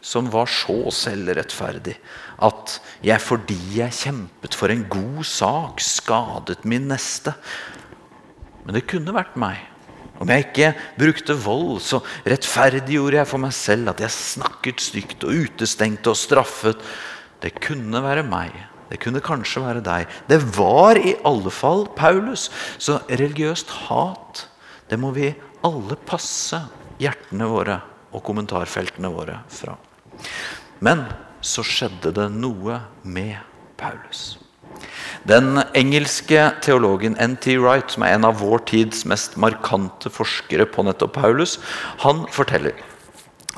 som 0.00 0.30
var 0.30 0.46
så 0.46 0.90
selvrettferdig 0.90 1.96
at 2.38 2.80
jeg 3.02 3.20
fordi 3.20 3.58
jeg 3.78 3.90
kjempet 3.90 4.54
for 4.54 4.70
en 4.70 4.84
god 4.88 5.24
sak, 5.24 5.80
skadet 5.80 6.64
min 6.64 6.86
neste. 6.86 7.34
Men 8.64 8.74
det 8.74 8.86
kunne 8.86 9.14
vært 9.14 9.36
meg. 9.36 9.58
Om 10.20 10.28
jeg 10.28 10.46
ikke 10.46 10.74
brukte 10.98 11.34
vold, 11.34 11.80
så 11.80 12.02
rettferdiggjorde 12.26 13.18
jeg 13.20 13.26
for 13.26 13.38
meg 13.38 13.52
selv 13.52 13.88
at 13.88 14.02
jeg 14.02 14.10
snakket 14.10 14.82
stygt 14.82 15.24
og 15.24 15.34
utestengte 15.46 16.10
og 16.10 16.16
straffet. 16.16 16.76
Det 17.40 17.54
kunne 17.60 18.02
være 18.02 18.22
meg. 18.26 18.67
Det 18.88 19.00
kunne 19.02 19.22
kanskje 19.24 19.62
være 19.64 19.84
deg. 19.84 20.08
Det 20.30 20.40
var 20.56 20.98
i 21.00 21.14
alle 21.28 21.52
fall 21.52 21.86
Paulus. 21.96 22.48
Så 22.80 23.00
religiøst 23.10 23.70
hat, 23.88 24.46
det 24.88 24.98
må 25.00 25.12
vi 25.16 25.34
alle 25.66 25.98
passe 26.08 26.60
hjertene 27.02 27.48
våre 27.50 27.80
og 28.14 28.24
kommentarfeltene 28.24 29.10
våre 29.12 29.42
fra. 29.52 29.76
Men 30.84 31.04
så 31.44 31.62
skjedde 31.66 32.14
det 32.16 32.28
noe 32.34 32.80
med 33.04 33.36
Paulus. 33.78 34.38
Den 35.28 35.58
engelske 35.76 36.48
teologen 36.62 37.16
N.T. 37.18 37.58
Wright, 37.58 37.90
som 37.90 38.04
er 38.06 38.14
en 38.14 38.26
av 38.28 38.38
vår 38.40 38.62
tids 38.70 39.04
mest 39.08 39.36
markante 39.40 40.10
forskere 40.12 40.66
på 40.70 40.84
nettopp 40.86 41.16
Paulus, 41.18 41.58
han 42.04 42.24
forteller 42.32 42.78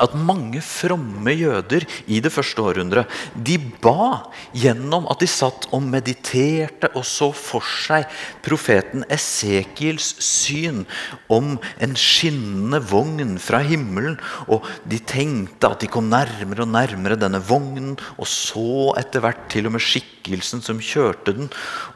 at 0.00 0.16
mange 0.16 0.62
fromme 0.64 1.34
jøder 1.36 1.86
i 2.10 2.20
det 2.24 2.32
første 2.32 2.62
århundret 2.64 3.10
de 3.34 3.56
ba 3.82 4.24
gjennom 4.56 5.06
at 5.12 5.22
de 5.22 5.28
satt 5.30 5.68
og 5.74 5.84
mediterte 5.86 6.90
og 6.94 7.04
så 7.06 7.30
for 7.36 7.64
seg 7.64 8.08
profeten 8.44 9.04
Esekiels 9.12 10.14
syn 10.24 10.84
om 11.32 11.56
en 11.82 11.96
skinnende 11.98 12.80
vogn 12.90 13.36
fra 13.42 13.62
himmelen. 13.66 14.18
Og 14.50 14.66
de 14.88 15.00
tenkte 15.06 15.70
at 15.70 15.82
de 15.82 15.90
kom 15.90 16.10
nærmere 16.10 16.64
og 16.66 16.72
nærmere 16.74 17.18
denne 17.20 17.40
vognen, 17.44 17.96
og 18.18 18.28
så 18.28 18.92
etter 19.00 19.24
hvert 19.24 19.48
til 19.52 19.68
og 19.68 19.76
med 19.76 19.84
skikkelsen 19.84 20.64
som 20.64 20.82
kjørte 20.82 21.36
den. 21.36 21.50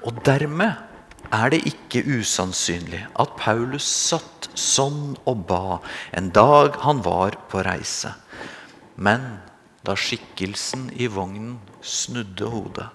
Og 0.05 0.21
dermed 0.27 0.94
er 1.35 1.51
det 1.53 1.63
ikke 1.69 2.05
usannsynlig 2.07 3.03
at 3.21 3.35
Paulus 3.41 3.87
satt 3.87 4.49
sånn 4.59 5.17
og 5.27 5.47
ba 5.49 5.79
en 6.17 6.31
dag 6.37 6.79
han 6.85 7.03
var 7.07 7.39
på 7.51 7.65
reise. 7.67 8.13
Men 8.95 9.27
da 9.85 9.97
skikkelsen 9.99 10.89
i 10.95 11.09
vognen 11.11 11.59
snudde 11.83 12.49
hodet, 12.49 12.89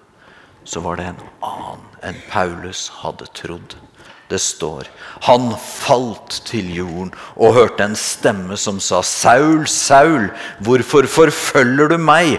så 0.64 0.82
var 0.84 0.98
det 0.98 1.10
en 1.10 1.22
annen 1.46 1.86
enn 2.06 2.20
Paulus 2.30 2.88
hadde 3.02 3.28
trodd. 3.36 3.76
Det 4.30 4.38
står 4.38 4.86
han 5.26 5.50
falt 5.58 6.40
til 6.46 6.68
jorden 6.74 7.10
og 7.34 7.56
hørte 7.56 7.88
en 7.88 7.98
stemme 7.98 8.58
som 8.60 8.78
sa, 8.82 9.02
Saul, 9.02 9.66
Saul, 9.66 10.30
hvorfor 10.62 11.08
forfølger 11.10 11.90
du 11.90 11.98
meg? 11.98 12.38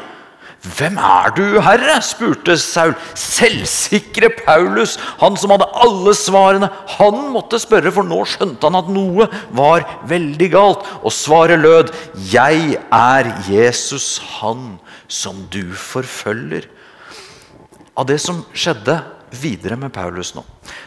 Hvem 0.61 0.97
er 1.01 1.31
du, 1.33 1.45
Herre? 1.65 1.95
spurte 2.05 2.53
Saul. 2.61 2.93
Selvsikre 3.17 4.29
Paulus, 4.43 4.93
han 5.17 5.37
som 5.39 5.53
hadde 5.55 5.65
alle 5.73 6.13
svarene. 6.13 6.69
Han 6.99 7.31
måtte 7.33 7.57
spørre, 7.61 7.89
for 7.93 8.05
nå 8.05 8.19
skjønte 8.29 8.69
han 8.69 8.77
at 8.77 8.91
noe 8.93 9.25
var 9.57 9.87
veldig 10.09 10.49
galt. 10.53 10.85
Og 11.01 11.09
svaret 11.15 11.63
lød, 11.63 11.89
'Jeg 12.13 12.77
er 12.93 13.31
Jesus, 13.49 14.19
han 14.37 14.77
som 15.07 15.47
du 15.49 15.73
forfølger'. 15.73 16.69
Av 17.97 18.05
det 18.05 18.21
som 18.21 18.45
skjedde 18.53 19.01
videre 19.31 19.75
med 19.75 19.91
Paulus 19.91 20.35
nå, 20.35 20.43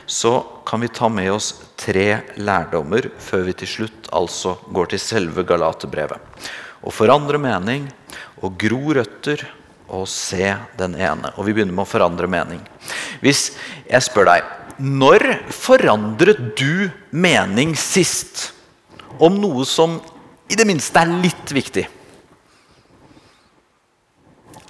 så 0.07 0.45
kan 0.65 0.81
vi 0.81 0.89
ta 0.89 1.09
med 1.09 1.33
oss 1.33 1.53
tre 1.77 2.23
lærdommer 2.37 3.11
før 3.19 3.45
vi 3.45 3.53
til 3.53 3.69
slutt 3.69 4.09
altså 4.13 4.57
går 4.73 4.87
til 4.87 4.99
selve 4.99 5.45
Galaterbrevet. 5.45 6.21
Å 6.85 6.93
forandre 6.93 7.39
mening, 7.41 7.89
å 8.43 8.53
gro 8.53 8.95
røtter 8.95 9.45
å 10.03 10.09
se 10.09 10.55
den 10.79 10.97
ene. 10.99 11.33
Og 11.39 11.47
vi 11.47 11.55
begynner 11.57 11.75
med 11.75 11.87
å 11.87 11.91
forandre 11.91 12.31
mening. 12.31 12.61
Hvis 13.23 13.53
jeg 13.89 14.05
spør 14.05 14.31
deg 14.33 14.53
Når 14.83 15.23
forandret 15.55 16.41
du 16.59 16.91
mening 17.15 17.77
sist 17.79 18.49
om 19.23 19.37
noe 19.39 19.63
som 19.69 20.01
i 20.51 20.57
det 20.59 20.67
minste 20.67 20.99
er 20.99 21.13
litt 21.23 21.53
viktig? 21.55 21.85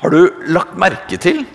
Har 0.05 0.13
du 0.13 0.45
lagt 0.53 0.77
merke 0.77 1.17
til 1.17 1.47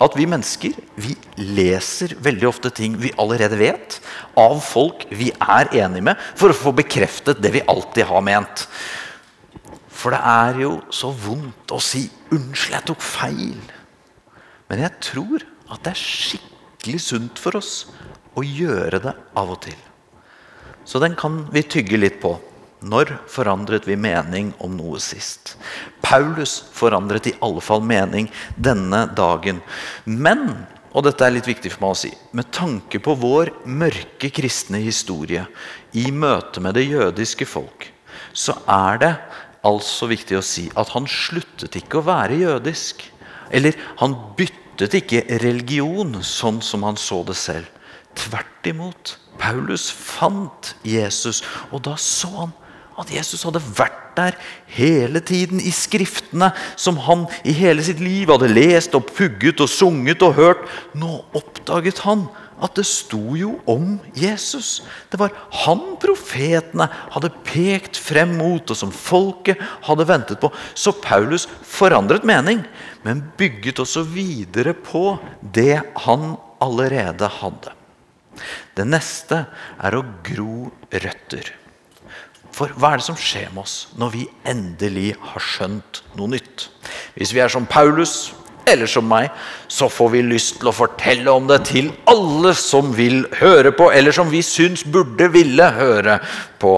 at 0.00 0.14
vi 0.16 0.24
mennesker 0.30 0.76
vi 0.96 1.12
leser 1.36 2.14
veldig 2.22 2.46
ofte 2.48 2.70
ting 2.72 2.94
vi 2.96 3.10
allerede 3.20 3.58
vet, 3.60 3.98
av 4.38 4.62
folk 4.64 5.04
vi 5.10 5.28
er 5.36 5.68
enige 5.82 6.06
med, 6.08 6.22
for 6.38 6.48
å 6.48 6.56
få 6.56 6.72
bekreftet 6.78 7.42
det 7.42 7.52
vi 7.58 7.64
alltid 7.68 8.08
har 8.08 8.24
ment? 8.24 8.64
For 9.98 10.14
det 10.14 10.20
er 10.22 10.60
jo 10.62 10.72
så 10.94 11.10
vondt 11.10 11.72
å 11.74 11.80
si 11.82 12.04
'unnskyld, 12.30 12.76
jeg 12.76 12.86
tok 12.86 13.02
feil'. 13.02 13.72
Men 14.70 14.84
jeg 14.84 15.00
tror 15.02 15.42
at 15.72 15.82
det 15.82 15.94
er 15.94 16.02
skikkelig 16.02 17.00
sunt 17.02 17.38
for 17.42 17.58
oss 17.58 17.88
å 18.38 18.44
gjøre 18.44 19.00
det 19.02 19.14
av 19.34 19.50
og 19.50 19.60
til. 19.66 19.78
Så 20.84 21.00
den 21.02 21.16
kan 21.18 21.48
vi 21.52 21.62
tygge 21.66 21.98
litt 21.98 22.20
på. 22.22 22.38
Når 22.78 23.10
forandret 23.26 23.88
vi 23.88 23.96
mening 23.98 24.52
om 24.62 24.76
noe 24.78 25.00
sist? 25.02 25.56
Paulus 26.00 26.60
forandret 26.72 27.26
i 27.26 27.34
alle 27.42 27.60
fall 27.64 27.82
mening 27.82 28.30
denne 28.54 29.08
dagen. 29.18 29.58
Men, 30.06 30.52
og 30.94 31.08
dette 31.08 31.26
er 31.26 31.34
litt 31.34 31.50
viktig 31.50 31.72
for 31.74 31.82
meg 31.82 31.96
å 31.96 31.98
si, 31.98 32.12
med 32.32 32.52
tanke 32.54 33.02
på 33.02 33.16
vår 33.18 33.50
mørke 33.66 34.30
kristne 34.30 34.78
historie 34.78 35.42
i 35.98 36.06
møte 36.14 36.62
med 36.62 36.78
det 36.78 36.86
jødiske 36.86 37.48
folk, 37.50 37.90
så 38.32 38.54
er 38.70 39.02
det 39.02 39.12
altså 39.66 40.08
viktig 40.10 40.38
å 40.38 40.44
si 40.44 40.68
at 40.78 40.92
han 40.94 41.08
sluttet 41.10 41.78
ikke 41.80 42.00
å 42.00 42.06
være 42.06 42.40
jødisk. 42.42 43.02
Eller 43.50 43.76
han 44.00 44.16
byttet 44.38 44.94
ikke 45.00 45.24
religion 45.42 46.20
sånn 46.22 46.60
som 46.64 46.84
han 46.86 46.98
så 47.00 47.22
det 47.26 47.38
selv. 47.38 47.66
Tvert 48.18 48.68
imot. 48.68 49.16
Paulus 49.38 49.86
fant 49.94 50.74
Jesus, 50.82 51.44
og 51.70 51.84
da 51.86 51.94
så 52.00 52.30
han 52.34 52.56
at 52.98 53.12
Jesus 53.14 53.44
hadde 53.46 53.62
vært 53.78 54.16
der 54.18 54.34
hele 54.74 55.20
tiden 55.22 55.60
i 55.62 55.70
skriftene 55.70 56.50
som 56.74 56.98
han 57.06 57.28
i 57.46 57.54
hele 57.54 57.84
sitt 57.86 58.00
liv 58.02 58.32
hadde 58.32 58.50
lest 58.50 58.96
og 58.98 59.06
pugget 59.14 59.62
og 59.62 59.70
sunget 59.70 60.24
og 60.26 60.34
hørt. 60.34 60.64
Nå 60.98 61.20
oppdaget 61.38 62.02
han 62.02 62.26
at 62.64 62.74
det 62.78 62.84
sto 62.88 63.36
jo 63.38 63.54
om 63.70 63.96
Jesus. 64.16 64.82
Det 65.10 65.20
var 65.20 65.34
han 65.64 65.84
profetene 66.00 66.88
hadde 67.14 67.32
pekt 67.46 67.98
frem 68.00 68.36
mot, 68.40 68.62
og 68.68 68.78
som 68.78 68.94
folket 68.94 69.60
hadde 69.86 70.08
ventet 70.08 70.42
på. 70.42 70.50
Så 70.74 70.94
Paulus 71.02 71.48
forandret 71.62 72.26
mening, 72.28 72.64
men 73.06 73.24
bygget 73.38 73.82
også 73.82 74.04
videre 74.08 74.74
på 74.74 75.18
det 75.42 75.80
han 76.06 76.34
allerede 76.62 77.30
hadde. 77.38 77.74
Det 78.78 78.86
neste 78.86 79.44
er 79.82 79.96
å 79.98 80.04
gro 80.26 80.68
røtter. 80.92 81.54
For 82.54 82.72
hva 82.74 82.94
er 82.94 83.00
det 83.00 83.06
som 83.06 83.18
skjer 83.18 83.52
med 83.52 83.62
oss 83.62 83.76
når 83.98 84.14
vi 84.14 84.24
endelig 84.48 85.12
har 85.30 85.42
skjønt 85.44 86.02
noe 86.18 86.32
nytt? 86.32 86.68
Hvis 87.14 87.34
vi 87.34 87.42
er 87.42 87.52
som 87.52 87.68
Paulus 87.70 88.32
eller 88.72 88.90
som 88.90 89.06
meg, 89.08 89.30
så 89.68 89.88
får 89.92 90.10
vi 90.12 90.22
lyst 90.24 90.58
til 90.60 90.70
å 90.70 90.74
fortelle 90.74 91.32
om 91.32 91.48
det 91.48 91.60
til 91.68 91.90
alle 92.08 92.54
som 92.56 92.90
vil 92.96 93.22
høre 93.40 93.72
på, 93.76 93.90
eller 93.94 94.14
som 94.14 94.30
vi 94.32 94.42
syns 94.44 94.84
burde 94.86 95.28
ville 95.34 95.68
høre 95.76 96.18
på. 96.60 96.74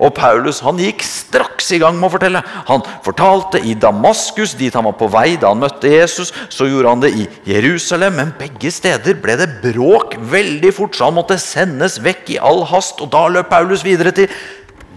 Og 0.00 0.14
Paulus 0.16 0.62
han 0.64 0.80
gikk 0.80 1.04
straks 1.06 1.70
i 1.76 1.80
gang 1.82 1.98
med 1.98 2.08
å 2.08 2.14
fortelle. 2.14 2.42
Han 2.70 2.84
fortalte 3.04 3.62
i 3.66 3.76
Damaskus, 3.78 4.56
dit 4.58 4.74
han 4.76 4.88
var 4.88 4.96
på 5.00 5.10
vei 5.12 5.34
da 5.40 5.52
han 5.52 5.62
møtte 5.62 5.92
Jesus. 5.92 6.32
Så 6.52 6.68
gjorde 6.70 6.94
han 6.94 7.04
det 7.04 7.12
i 7.16 7.28
Jerusalem, 7.50 8.18
men 8.18 8.34
begge 8.40 8.72
steder 8.74 9.18
ble 9.22 9.38
det 9.40 9.50
bråk 9.62 10.16
veldig 10.32 10.74
fort, 10.76 10.96
så 10.96 11.08
han 11.08 11.18
måtte 11.20 11.38
sendes 11.40 12.00
vekk 12.02 12.34
i 12.36 12.40
all 12.40 12.64
hast. 12.70 13.00
Og 13.00 13.12
da 13.12 13.26
løp 13.30 13.50
Paulus 13.52 13.86
videre 13.86 14.14
til 14.16 14.30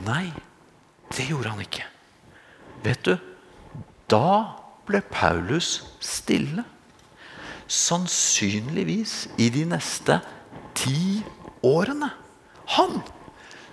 Nei, 0.03 0.33
det 1.15 1.29
gjorde 1.29 1.53
han 1.53 1.63
ikke. 1.63 1.85
Vet 2.83 3.05
du, 3.07 3.13
da 4.11 4.62
ble 4.87 5.01
Paulus 5.11 5.81
stille. 6.03 6.65
Sannsynligvis 7.67 9.27
i 9.41 9.49
de 9.53 9.65
neste 9.71 10.19
ti 10.77 11.23
årene. 11.65 12.11
Han 12.77 13.01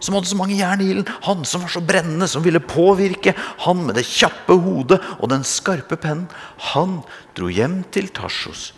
som 0.01 0.17
hadde 0.17 0.31
så 0.31 0.37
mange 0.39 0.57
jern 0.57 0.81
i 0.81 0.89
ilden, 0.95 1.09
han 1.27 1.45
som 1.45 1.61
var 1.61 1.73
så 1.73 1.83
brennende, 1.85 2.25
som 2.29 2.45
ville 2.45 2.63
påvirke, 2.65 3.35
han 3.67 3.83
med 3.85 3.99
det 3.99 4.07
kjappe 4.09 4.57
hodet 4.57 4.97
og 5.19 5.29
den 5.33 5.45
skarpe 5.45 5.99
pennen, 6.01 6.31
han 6.73 7.03
dro 7.37 7.51
hjem 7.53 7.83
til 7.93 8.09
Tarsos 8.17 8.71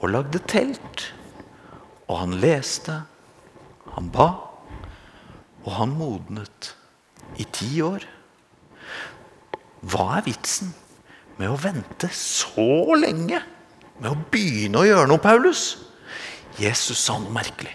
og 0.00 0.14
lagde 0.14 0.40
telt. 0.48 1.10
Og 2.08 2.22
han 2.22 2.36
leste, 2.40 3.02
han 3.96 4.08
ba, 4.14 4.30
og 5.66 5.70
han 5.76 5.94
modnet 5.98 6.72
i 7.36 7.44
ti 7.52 7.82
år. 7.84 8.04
Hva 9.86 10.08
er 10.16 10.26
vitsen? 10.28 10.72
Med 11.40 11.52
å 11.52 11.58
vente 11.60 12.10
så 12.14 12.96
lenge 12.98 13.42
med 14.00 14.12
å 14.12 14.20
begynne 14.32 14.80
å 14.80 14.86
gjøre 14.86 15.08
noe, 15.10 15.22
Paulus? 15.22 15.66
Jesus 16.60 17.00
sa 17.00 17.18
noe 17.20 17.32
merkelig. 17.32 17.74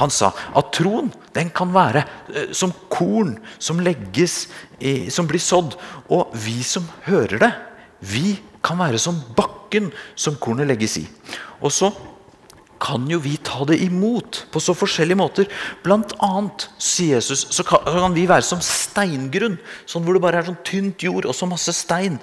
Han 0.00 0.12
sa 0.12 0.30
at 0.56 0.72
troen 0.74 1.10
den 1.36 1.50
kan 1.54 1.72
være 1.74 2.02
eh, 2.32 2.50
som 2.56 2.72
korn 2.92 3.36
som 3.58 3.82
legges 3.82 4.46
i, 4.78 5.10
som 5.12 5.28
blir 5.28 5.42
sådd. 5.42 5.76
Og 6.12 6.34
vi 6.46 6.60
som 6.66 6.86
hører 7.06 7.42
det, 7.42 7.52
vi 8.00 8.36
kan 8.64 8.78
være 8.80 9.00
som 9.00 9.18
bakken 9.36 9.90
som 10.18 10.38
kornet 10.42 10.68
legges 10.70 10.98
i. 11.02 11.06
Og 11.60 11.74
så 11.74 11.92
kan 12.82 13.06
jo 13.08 13.18
vi 13.22 13.36
ta 13.40 13.64
det 13.68 13.78
imot 13.84 14.42
på 14.52 14.60
så 14.60 14.74
forskjellige 14.76 15.18
måter. 15.18 15.48
Blant 15.84 16.12
annet, 16.24 16.68
sier 16.78 17.16
Jesus, 17.16 17.46
så 17.56 17.64
kan 17.66 18.16
vi 18.16 18.26
være 18.28 18.44
som 18.44 18.60
steingrunn. 18.62 19.56
Sånn 19.88 20.04
hvor 20.04 20.16
det 20.16 20.24
bare 20.24 20.42
er 20.42 20.50
sånn 20.50 20.60
tynt 20.66 21.04
jord 21.06 21.28
og 21.28 21.36
så 21.36 21.48
masse 21.48 21.72
stein. 21.76 22.20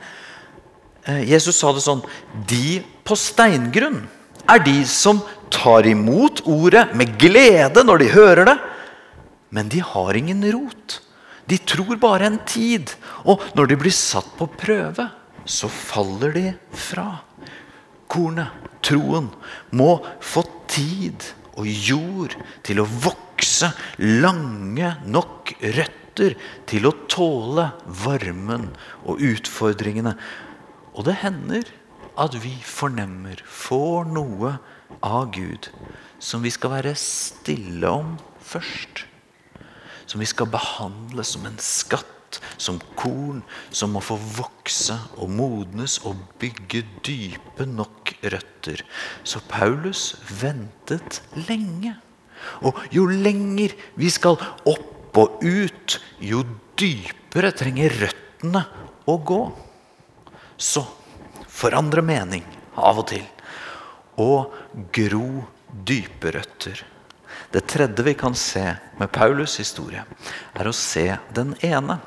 Eh, 1.05 1.23
Jesus 1.27 1.57
sa 1.59 1.73
det 1.75 1.83
sånn 1.83 2.03
De 2.47 2.79
på 3.03 3.17
steingrunn 3.19 4.03
er 4.49 4.61
de 4.63 4.77
som 4.87 5.21
tar 5.53 5.87
imot 5.87 6.43
ordet 6.49 6.89
med 6.97 7.17
glede 7.19 7.83
når 7.85 8.01
de 8.01 8.11
hører 8.11 8.49
det, 8.49 8.55
men 9.53 9.69
de 9.71 9.83
har 9.85 10.17
ingen 10.17 10.41
rot. 10.51 10.97
De 11.47 11.59
tror 11.59 11.99
bare 12.01 12.27
en 12.27 12.39
tid, 12.47 12.91
og 13.27 13.43
når 13.55 13.71
de 13.71 13.77
blir 13.83 13.95
satt 13.95 14.31
på 14.39 14.47
prøve, 14.59 15.05
så 15.45 15.69
faller 15.71 16.33
de 16.35 16.45
fra. 16.75 17.07
Kornet, 18.11 18.51
troen, 18.83 19.29
må 19.75 19.97
få 20.23 20.43
tid 20.71 21.27
og 21.59 21.67
jord 21.67 22.35
til 22.65 22.81
å 22.81 22.87
vokse 22.87 23.69
lange 24.23 24.95
nok 25.05 25.53
røtter 25.61 26.35
til 26.69 26.87
å 26.87 26.95
tåle 27.09 27.69
varmen 28.03 28.69
og 29.09 29.21
utfordringene 29.23 30.15
og 30.93 31.07
det 31.07 31.17
hender 31.23 31.69
at 32.19 32.35
vi 32.43 32.53
fornemmer, 32.65 33.39
får 33.45 34.09
noe 34.13 34.57
av 35.03 35.31
Gud 35.33 35.69
som 36.23 36.43
vi 36.45 36.51
skal 36.53 36.75
være 36.77 36.93
stille 36.99 37.89
om 37.89 38.15
først. 38.43 39.05
Som 40.05 40.21
vi 40.21 40.27
skal 40.29 40.51
behandle 40.51 41.25
som 41.25 41.47
en 41.47 41.57
skatt, 41.63 42.39
som 42.57 42.79
korn, 42.97 43.41
som 43.73 43.93
må 43.93 44.01
få 44.03 44.17
vokse 44.37 44.95
og 45.21 45.31
modnes 45.33 45.99
og 46.07 46.17
bygge 46.41 46.83
dype 47.05 47.67
nok 47.69 48.13
røtter. 48.23 48.83
Så 49.23 49.41
Paulus 49.49 50.13
ventet 50.41 51.21
lenge. 51.47 51.95
Og 52.65 52.79
jo 52.93 53.05
lenger 53.07 53.75
vi 53.99 54.09
skal 54.13 54.39
opp 54.69 55.17
og 55.19 55.43
ut, 55.45 55.99
jo 56.25 56.41
dypere 56.79 57.53
trenger 57.53 57.93
røttene 58.01 58.63
å 59.05 59.19
gå 59.21 59.43
så 60.63 60.85
forandre 61.51 62.03
mening 62.05 62.45
av 62.79 63.01
og 63.03 63.09
til. 63.11 63.25
Og 64.21 64.53
gro 64.95 65.43
dype 65.73 66.33
røtter. 66.35 66.79
Det 67.53 67.65
tredje 67.69 68.05
vi 68.05 68.15
kan 68.17 68.33
se 68.37 68.63
med 68.97 69.11
Paulus' 69.13 69.59
historie, 69.61 70.01
er 70.57 70.69
å 70.69 70.73
se 70.73 71.05
den 71.33 71.53
ene. 71.65 71.99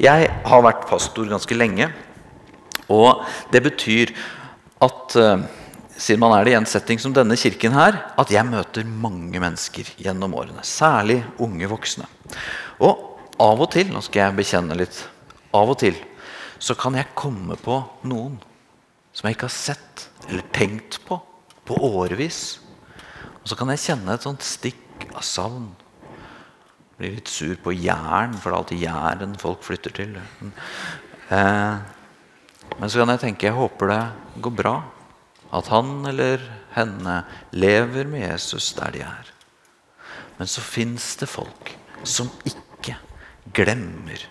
Jeg 0.00 0.28
har 0.44 0.64
vært 0.64 0.88
pastor 0.90 1.28
ganske 1.30 1.56
lenge, 1.56 1.88
og 2.90 3.22
det 3.52 3.62
betyr 3.64 4.12
at 4.84 5.16
uh, 5.16 5.44
siden 6.00 6.20
man 6.20 6.34
er 6.36 6.44
det 6.44 6.52
i 6.52 6.58
en 6.58 6.68
setting 6.68 7.00
som 7.00 7.14
denne 7.16 7.38
kirken 7.38 7.76
her, 7.76 7.96
at 8.20 8.32
jeg 8.32 8.48
møter 8.48 8.88
mange 8.88 9.40
mennesker 9.40 9.88
gjennom 10.00 10.36
årene. 10.36 10.64
Særlig 10.66 11.20
unge 11.40 11.68
voksne. 11.70 12.08
Og 12.84 13.06
av 13.40 13.60
og 13.60 13.70
til, 13.72 13.88
nå 13.92 14.04
skal 14.04 14.26
jeg 14.26 14.40
bekjenne 14.40 14.76
litt, 14.80 15.00
av 15.56 15.72
og 15.72 15.80
til 15.80 15.96
så 16.60 16.76
kan 16.78 16.94
jeg 16.98 17.16
komme 17.18 17.56
på 17.60 17.80
noen 18.08 18.36
som 19.16 19.26
jeg 19.26 19.38
ikke 19.38 19.48
har 19.48 19.56
sett 19.56 20.06
eller 20.28 20.46
tenkt 20.54 21.00
på 21.08 21.18
på 21.70 21.78
årevis. 21.86 22.58
Og 23.40 23.50
så 23.50 23.56
kan 23.58 23.70
jeg 23.72 23.84
kjenne 23.84 24.16
et 24.16 24.26
sånt 24.26 24.44
stikk 24.44 25.06
av 25.14 25.22
savn. 25.26 25.70
Blir 26.98 27.16
litt 27.16 27.30
sur 27.32 27.54
på 27.62 27.72
Jæren, 27.72 28.34
for 28.36 28.50
det 28.50 28.54
er 28.54 28.58
alltid 28.58 28.84
Jæren 28.84 29.36
folk 29.40 29.62
flytter 29.64 29.94
til. 29.96 30.16
Eh, 31.30 31.76
men 32.76 32.90
så 32.90 33.00
kan 33.00 33.14
jeg 33.14 33.22
tenke 33.24 33.48
jeg 33.48 33.56
håper 33.56 33.92
det 33.92 34.00
går 34.44 34.56
bra. 34.62 34.74
At 35.56 35.70
han 35.72 36.04
eller 36.06 36.42
henne 36.74 37.22
lever 37.54 38.10
med 38.10 38.26
Jesus 38.26 38.72
der 38.76 38.94
de 38.94 39.04
er. 39.06 39.30
Men 40.38 40.50
så 40.50 40.62
fins 40.64 41.14
det 41.20 41.30
folk 41.30 41.72
som 42.06 42.30
ikke 42.48 42.96
glemmer 43.56 44.26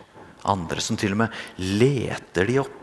andre 0.47 0.83
som 0.83 0.99
til 0.99 1.15
og 1.15 1.23
med 1.23 1.41
leter 1.79 2.47
de 2.49 2.59
opp. 2.63 2.75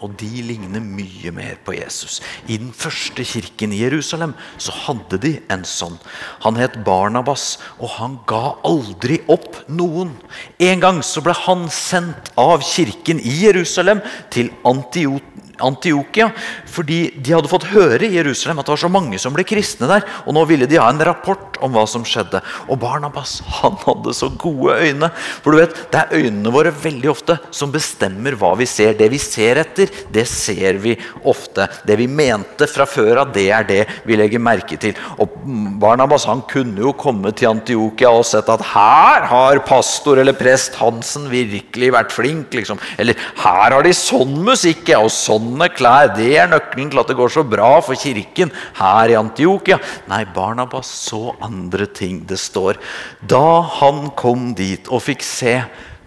Og 0.00 0.14
de 0.16 0.28
ligner 0.48 0.80
mye 0.80 1.28
mer 1.36 1.58
på 1.60 1.74
Jesus. 1.76 2.22
I 2.48 2.56
den 2.56 2.70
første 2.72 3.20
kirken 3.20 3.74
i 3.76 3.82
Jerusalem 3.82 4.32
så 4.56 4.72
hadde 4.86 5.18
de 5.20 5.34
en 5.52 5.66
sånn. 5.68 5.98
Han 6.46 6.56
het 6.56 6.78
Barnabas, 6.86 7.58
og 7.76 7.92
han 7.98 8.16
ga 8.30 8.54
aldri 8.64 9.18
opp 9.28 9.58
noen. 9.68 10.14
En 10.56 10.80
gang 10.80 11.02
så 11.04 11.20
ble 11.24 11.36
han 11.42 11.68
sendt 11.68 12.32
av 12.40 12.64
kirken 12.64 13.20
i 13.20 13.34
Jerusalem 13.42 14.00
til 14.32 14.48
Antiot 14.64 15.28
Antiokia. 15.62 16.30
Fordi 16.70 17.00
de 17.16 17.34
hadde 17.36 17.50
fått 17.50 17.68
høre 17.72 18.06
i 18.06 18.16
Jerusalem 18.16 18.60
at 18.60 18.68
det 18.68 18.74
var 18.74 18.82
så 18.84 18.92
mange 18.92 19.20
som 19.20 19.34
ble 19.36 19.44
kristne 19.48 19.88
der. 19.90 20.06
Og 20.26 20.36
nå 20.36 20.44
ville 20.50 20.68
de 20.70 20.80
ha 20.80 20.88
en 20.90 21.04
rapport 21.04 21.58
om 21.64 21.74
hva 21.74 21.86
som 21.88 22.04
skjedde. 22.06 22.42
Og 22.68 22.80
Barnabas 22.80 23.38
han 23.60 23.78
hadde 23.84 24.14
så 24.16 24.30
gode 24.40 24.78
øyne. 24.80 25.10
For 25.44 25.52
du 25.52 25.60
vet, 25.60 25.76
Det 25.90 25.98
er 25.98 26.20
øynene 26.20 26.52
våre 26.52 26.70
veldig 26.70 27.10
ofte 27.10 27.36
som 27.54 27.72
bestemmer 27.72 28.36
hva 28.38 28.52
vi 28.58 28.66
ser. 28.68 28.94
Det 28.98 29.08
vi 29.10 29.18
ser 29.18 29.58
etter, 29.62 29.90
det 30.12 30.26
ser 30.28 30.78
vi 30.82 30.96
ofte. 31.28 31.66
Det 31.86 31.96
vi 31.98 32.06
mente 32.06 32.68
fra 32.70 32.86
før 32.88 33.24
av, 33.24 33.32
det 33.34 33.48
er 33.50 33.66
det 33.66 33.80
vi 34.06 34.18
legger 34.18 34.42
merke 34.42 34.78
til. 34.80 34.94
Og 35.20 35.34
Barnabas 35.80 36.26
han 36.28 36.42
kunne 36.50 36.80
jo 36.84 36.94
komme 36.96 37.32
til 37.36 37.50
Antiokia 37.50 38.12
og 38.14 38.26
sett 38.28 38.48
at 38.52 38.64
her 38.72 39.26
har 39.30 39.62
pastor 39.66 40.20
eller 40.20 40.36
prest 40.38 40.78
Hansen 40.80 41.28
virkelig 41.30 41.92
vært 41.94 42.14
flink. 42.14 42.54
liksom. 42.54 42.78
Eller 42.98 43.18
her 43.42 43.74
har 43.74 43.82
de 43.82 43.92
sånn 43.96 44.36
musikk 44.44 44.90
og 44.96 45.10
sånn 45.12 45.49
sånne 45.50 45.70
klær 45.74 46.14
det 46.14 46.30
er 46.38 46.50
nøkkelen 46.50 46.90
til 46.90 47.02
at 47.02 47.10
det 47.10 47.18
går 47.18 47.32
så 47.34 47.44
bra 47.46 47.70
for 47.82 47.98
kirken 47.98 48.52
her 48.78 49.10
i 49.10 49.18
Antiokia. 49.18 49.80
Nei, 50.10 50.24
Barnabas 50.24 50.90
så 51.08 51.34
andre 51.42 51.86
ting. 51.86 52.22
Det 52.26 52.38
står 52.38 52.78
da 53.20 53.60
han 53.80 54.10
kom 54.16 54.54
dit 54.54 54.86
og 54.90 55.02
fikk 55.02 55.24
se 55.26 55.58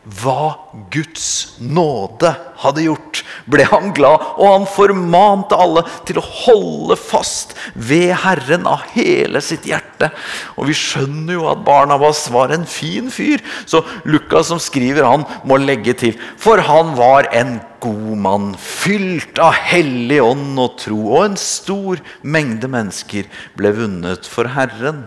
hva 0.03 0.73
Guds 0.91 1.55
nåde 1.63 2.33
hadde 2.59 2.83
gjort, 2.83 3.21
ble 3.47 3.63
han 3.69 3.93
glad, 3.95 4.19
og 4.35 4.49
han 4.49 4.65
formante 4.67 5.55
alle 5.55 5.85
til 6.07 6.19
å 6.19 6.25
holde 6.25 6.97
fast 6.99 7.55
ved 7.75 8.11
Herren 8.23 8.67
av 8.67 8.83
hele 8.97 9.39
sitt 9.43 9.67
hjerte. 9.69 10.11
Og 10.57 10.67
Vi 10.67 10.75
skjønner 10.75 11.37
jo 11.37 11.47
at 11.51 11.63
Barnabas 11.63 12.25
var 12.33 12.51
en 12.51 12.67
fin 12.67 13.07
fyr, 13.13 13.43
så 13.65 13.83
Lukas 14.03 14.51
som 14.51 14.59
skriver 14.59 15.07
han 15.07 15.23
må 15.47 15.59
legge 15.61 15.95
til 15.95 16.19
For 16.39 16.59
han 16.59 16.93
var 16.99 17.29
en 17.31 17.57
god 17.83 18.19
mann, 18.19 18.51
fylt 18.59 19.39
av 19.39 19.55
hellig 19.71 20.19
ånd 20.23 20.59
og 20.59 20.77
tro, 20.83 20.99
og 21.15 21.29
en 21.29 21.39
stor 21.39 22.03
mengde 22.23 22.67
mennesker 22.71 23.31
ble 23.55 23.71
vunnet 23.79 24.27
for 24.27 24.51
Herren. 24.51 25.05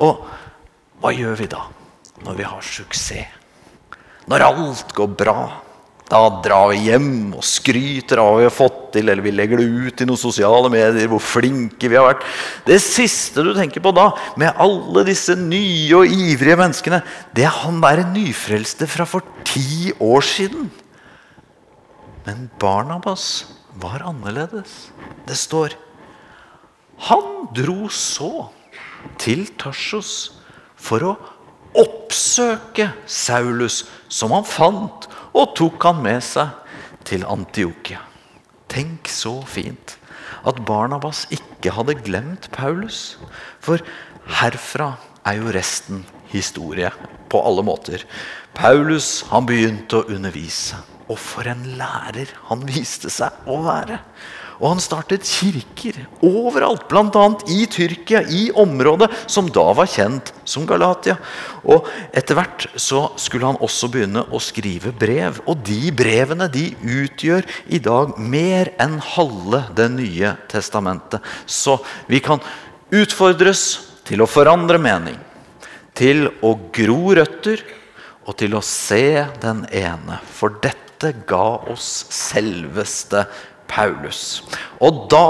Og 0.00 0.24
hva 1.00 1.12
gjør 1.12 1.40
vi 1.44 1.48
da, 1.52 1.64
når 2.24 2.40
vi 2.40 2.48
har 2.48 2.64
suksess? 2.64 3.43
Når 4.30 4.46
alt 4.46 4.94
går 4.96 5.10
bra, 5.18 5.64
da 6.04 6.20
drar 6.44 6.68
vi 6.70 6.82
hjem 6.90 7.32
og 7.32 7.44
skryter 7.46 8.20
av 8.20 8.28
hva 8.28 8.40
vi 8.42 8.46
har 8.46 8.52
fått 8.52 8.80
til, 8.96 9.08
eller 9.08 9.24
vi 9.24 9.32
legger 9.32 9.60
det 9.60 9.66
ut 9.66 10.02
i 10.04 10.06
noen 10.08 10.20
sosiale 10.20 10.68
medier 10.72 11.08
hvor 11.10 11.22
flinke 11.24 11.88
vi 11.88 11.96
har 11.96 12.06
vært. 12.10 12.26
Det 12.68 12.76
siste 12.82 13.44
du 13.44 13.54
tenker 13.56 13.82
på 13.84 13.92
da, 13.96 14.10
med 14.40 14.60
alle 14.60 15.06
disse 15.08 15.36
nye 15.40 15.96
og 15.96 16.12
ivrige 16.12 16.58
menneskene, 16.60 17.00
det 17.36 17.48
er 17.48 17.56
han 17.64 17.80
der 17.84 18.04
nyfrelste 18.12 18.88
fra 18.90 19.08
for 19.08 19.24
ti 19.48 19.94
år 19.96 20.24
siden. 20.28 20.68
Men 22.28 22.48
Barnabas 22.60 23.46
var 23.80 24.04
annerledes. 24.06 24.92
Det 25.26 25.36
står 25.36 25.74
Han 27.08 27.48
dro 27.56 27.88
så 27.90 28.48
til 29.18 29.48
Tarsos 29.58 30.38
for 30.78 31.02
å 31.02 31.14
oppsøke 31.78 32.90
Saulus, 33.06 33.82
som 34.08 34.34
han 34.34 34.46
fant, 34.46 35.08
og 35.34 35.54
tok 35.58 35.82
han 35.88 36.02
med 36.04 36.22
seg 36.24 36.52
til 37.08 37.26
Antiokia. 37.26 38.00
Tenk 38.70 39.10
så 39.10 39.40
fint 39.46 39.96
at 40.44 40.60
Barnabas 40.66 41.24
ikke 41.34 41.72
hadde 41.74 41.96
glemt 42.04 42.50
Paulus. 42.54 43.16
For 43.64 43.82
herfra 44.40 44.94
er 45.26 45.40
jo 45.40 45.52
resten 45.54 46.04
historie 46.32 46.90
på 47.32 47.40
alle 47.42 47.64
måter. 47.66 48.04
Paulus 48.54 49.24
han 49.30 49.46
begynte 49.48 50.00
å 50.00 50.08
undervise. 50.14 50.80
Og 51.10 51.18
for 51.20 51.48
en 51.50 51.66
lærer 51.78 52.30
han 52.48 52.64
viste 52.64 53.10
seg 53.12 53.44
å 53.50 53.58
være. 53.66 53.98
Og 54.60 54.68
han 54.70 54.82
startet 54.82 55.26
kirker 55.26 55.98
overalt, 56.24 56.86
bl.a. 56.90 57.24
i 57.50 57.64
Tyrkia, 57.70 58.22
i 58.28 58.46
området 58.54 59.10
som 59.26 59.48
da 59.50 59.66
var 59.76 59.90
kjent 59.90 60.30
som 60.48 60.66
Galatia. 60.68 61.16
Og 61.66 61.88
Etter 62.14 62.38
hvert 62.38 62.68
så 62.80 63.08
skulle 63.20 63.50
han 63.50 63.60
også 63.64 63.90
begynne 63.92 64.24
å 64.30 64.40
skrive 64.42 64.94
brev. 64.94 65.40
Og 65.50 65.64
de 65.66 65.90
brevene 65.96 66.48
de 66.52 66.68
utgjør 66.80 67.48
i 67.66 67.80
dag 67.82 68.14
mer 68.18 68.74
enn 68.82 69.00
halve 69.14 69.64
Det 69.74 69.88
nye 69.90 70.34
testamentet. 70.50 71.22
Så 71.46 71.78
vi 72.06 72.20
kan 72.22 72.42
utfordres 72.94 73.64
til 74.06 74.22
å 74.22 74.28
forandre 74.28 74.78
mening, 74.78 75.16
til 75.96 76.28
å 76.44 76.54
gro 76.74 77.14
røtter 77.16 77.62
og 78.24 78.36
til 78.40 78.56
å 78.56 78.62
se 78.64 79.24
den 79.42 79.64
ene. 79.74 80.20
For 80.24 80.56
dette 80.62 81.12
ga 81.28 81.46
oss 81.72 82.06
selveste 82.14 83.24
Paulus. 83.74 84.44
Og 84.78 85.06
da 85.10 85.26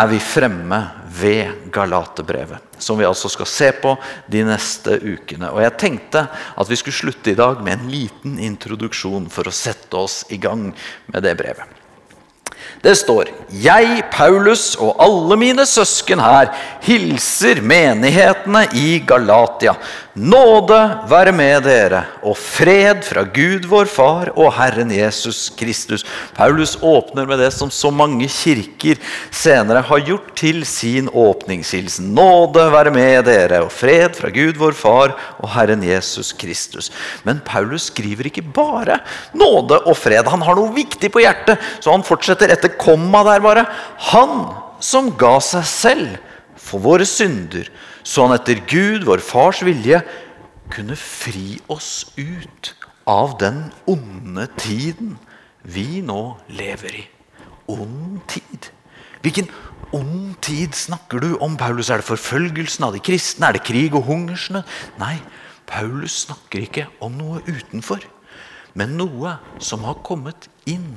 er 0.00 0.08
vi 0.10 0.20
fremme 0.22 0.78
ved 1.20 1.70
Galatebrevet, 1.74 2.62
som 2.78 2.98
vi 2.98 3.06
altså 3.08 3.28
skal 3.32 3.48
se 3.50 3.70
på 3.82 3.96
de 4.30 4.44
neste 4.46 4.96
ukene. 5.02 5.50
Og 5.50 5.62
Jeg 5.64 5.76
tenkte 5.82 6.24
at 6.30 6.70
vi 6.70 6.78
skulle 6.78 6.96
slutte 6.96 7.34
i 7.34 7.38
dag 7.38 7.60
med 7.64 7.78
en 7.78 7.90
liten 7.92 8.38
introduksjon 8.38 9.28
for 9.32 9.50
å 9.50 9.54
sette 9.54 9.98
oss 9.98 10.22
i 10.30 10.38
gang 10.40 10.70
med 11.10 11.26
det 11.26 11.36
brevet. 11.38 11.76
Det 12.80 12.94
står 12.96 13.28
Jeg, 13.60 14.04
Paulus 14.12 14.72
og 14.80 14.94
alle 15.02 15.36
mine 15.40 15.66
søsken 15.68 16.20
her 16.22 16.52
hilser 16.84 17.60
menighetene 17.60 18.66
i 18.78 19.00
Galatia. 19.04 19.74
Nåde 20.18 20.76
være 21.06 21.30
med 21.30 21.62
dere 21.62 22.00
og 22.26 22.34
fred 22.34 23.04
fra 23.06 23.22
Gud 23.30 23.68
vår 23.70 23.86
Far 23.86 24.32
og 24.34 24.48
Herren 24.56 24.90
Jesus 24.90 25.52
Kristus. 25.54 26.02
Paulus 26.34 26.72
åpner 26.82 27.28
med 27.30 27.38
det 27.38 27.52
som 27.54 27.70
så 27.70 27.92
mange 27.94 28.26
kirker 28.26 28.98
senere 29.30 29.84
har 29.86 30.02
gjort 30.02 30.32
til 30.34 30.64
sin 30.66 31.06
åpningshilsen. 31.14 32.08
Nåde 32.16 32.64
være 32.74 32.90
med 32.90 33.28
dere 33.28 33.60
og 33.62 33.70
fred 33.70 34.18
fra 34.18 34.32
Gud 34.34 34.58
vår 34.58 34.74
Far 34.74 35.14
og 35.38 35.52
Herren 35.54 35.84
Jesus 35.86 36.32
Kristus. 36.34 36.90
Men 37.22 37.38
Paulus 37.46 37.86
skriver 37.92 38.26
ikke 38.26 38.42
bare 38.42 38.98
nåde 39.30 39.78
og 39.78 39.94
fred. 39.94 40.26
Han 40.26 40.42
har 40.42 40.58
noe 40.58 40.74
viktig 40.74 41.12
på 41.14 41.22
hjertet, 41.22 41.62
så 41.78 41.94
han 41.94 42.02
fortsetter 42.02 42.50
etter 42.50 42.74
komma 42.82 43.22
der 43.30 43.46
bare. 43.46 43.62
Han 44.10 44.34
som 44.82 45.14
ga 45.14 45.36
seg 45.38 45.70
selv 45.70 46.18
for 46.58 46.82
våre 46.82 47.06
synder, 47.06 47.70
så 48.02 48.26
han 48.26 48.36
etter 48.36 48.62
Gud, 48.68 49.06
vår 49.08 49.22
fars 49.24 49.62
vilje, 49.66 50.02
kunne 50.70 50.96
fri 50.98 51.58
oss 51.72 52.10
ut 52.16 52.74
av 53.10 53.36
den 53.40 53.64
onde 53.90 54.46
tiden 54.60 55.16
vi 55.62 56.00
nå 56.04 56.38
lever 56.52 57.02
i. 57.02 57.04
Ond 57.70 58.20
tid. 58.30 58.70
Hvilken 59.20 59.50
ond 59.96 60.36
tid 60.44 60.76
snakker 60.78 61.20
du 61.22 61.34
om, 61.42 61.56
Paulus? 61.60 61.90
Er 61.90 62.00
det 62.00 62.08
forfølgelsen 62.08 62.86
av 62.86 62.94
de 62.94 63.02
kristne? 63.04 63.50
Er 63.50 63.58
det 63.58 63.66
krig 63.66 63.94
og 63.98 64.06
hungersnød? 64.08 64.64
Nei, 65.02 65.18
Paulus 65.70 66.24
snakker 66.24 66.64
ikke 66.64 66.88
om 67.04 67.18
noe 67.18 67.42
utenfor, 67.46 68.02
men 68.78 68.96
noe 68.98 69.36
som 69.62 69.84
har 69.86 70.00
kommet 70.06 70.48
inn 70.70 70.94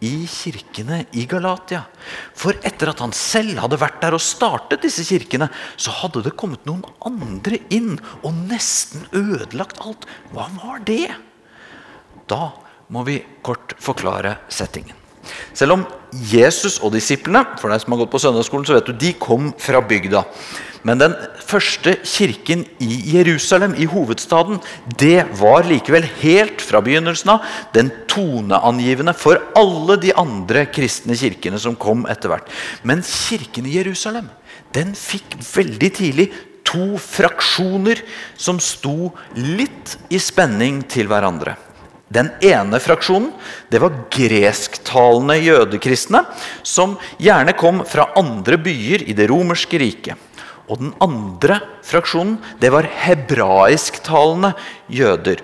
i 0.00 0.26
kirkene 0.28 1.02
i 1.16 1.26
Galatia. 1.28 1.82
For 2.36 2.56
etter 2.66 2.92
at 2.92 3.02
han 3.04 3.12
selv 3.16 3.60
hadde 3.62 3.80
vært 3.80 4.00
der 4.02 4.16
og 4.16 4.24
startet 4.24 4.84
disse 4.86 5.04
kirkene, 5.08 5.50
så 5.76 5.94
hadde 6.02 6.24
det 6.26 6.36
kommet 6.40 6.64
noen 6.68 6.84
andre 7.06 7.60
inn 7.72 7.96
og 8.20 8.32
nesten 8.50 9.04
ødelagt 9.16 9.82
alt. 9.84 10.08
Hva 10.32 10.48
var 10.60 10.80
det? 10.88 11.10
Da 12.30 12.50
må 12.90 13.04
vi 13.06 13.20
kort 13.44 13.76
forklare 13.82 14.38
settingen. 14.52 14.99
Selv 15.56 15.78
om 15.78 15.86
Jesus 16.30 16.78
og 16.80 16.94
disiplene 16.94 17.44
for 17.60 17.70
deg 17.70 17.82
som 17.82 17.94
har 17.94 18.02
gått 18.02 18.12
på 18.14 18.22
søndagsskolen, 18.22 18.66
så 18.66 18.78
vet 18.78 18.90
du, 18.90 18.96
de 18.98 19.14
kom 19.20 19.52
fra 19.60 19.82
bygda. 19.84 20.24
Men 20.86 21.00
den 21.00 21.14
første 21.44 21.98
kirken 22.08 22.62
i 22.80 22.88
Jerusalem, 23.12 23.74
i 23.76 23.84
hovedstaden, 23.90 24.62
det 25.00 25.26
var 25.36 25.66
likevel 25.68 26.06
helt 26.22 26.64
fra 26.64 26.80
begynnelsen 26.84 27.34
av 27.34 27.44
den 27.76 27.90
toneangivende 28.08 29.12
for 29.16 29.42
alle 29.58 29.98
de 30.00 30.14
andre 30.16 30.64
kristne 30.72 31.18
kirkene 31.20 31.60
som 31.60 31.76
kom 31.76 32.06
etter 32.08 32.32
hvert. 32.32 32.48
Men 32.82 33.04
kirken 33.04 33.68
i 33.68 33.76
Jerusalem 33.76 34.30
den 34.74 34.94
fikk 34.96 35.36
veldig 35.44 35.90
tidlig 35.98 36.30
to 36.70 36.94
fraksjoner 37.02 38.00
som 38.38 38.60
sto 38.62 39.10
litt 39.36 39.98
i 40.08 40.20
spenning 40.22 40.80
til 40.88 41.10
hverandre. 41.10 41.56
Den 42.10 42.32
ene 42.42 42.80
fraksjonen 42.82 43.30
det 43.70 43.78
var 43.82 43.94
gresktalende 44.10 45.36
jødekristne, 45.38 46.24
som 46.66 46.96
gjerne 47.22 47.54
kom 47.58 47.84
fra 47.86 48.08
andre 48.18 48.58
byer 48.58 49.06
i 49.06 49.14
det 49.14 49.28
romerske 49.30 49.78
riket. 49.78 50.18
Og 50.70 50.82
den 50.82 50.90
andre 51.02 51.60
fraksjonen 51.86 52.38
det 52.62 52.72
var 52.74 52.88
hebraisktalende 53.04 54.52
jøder. 54.90 55.42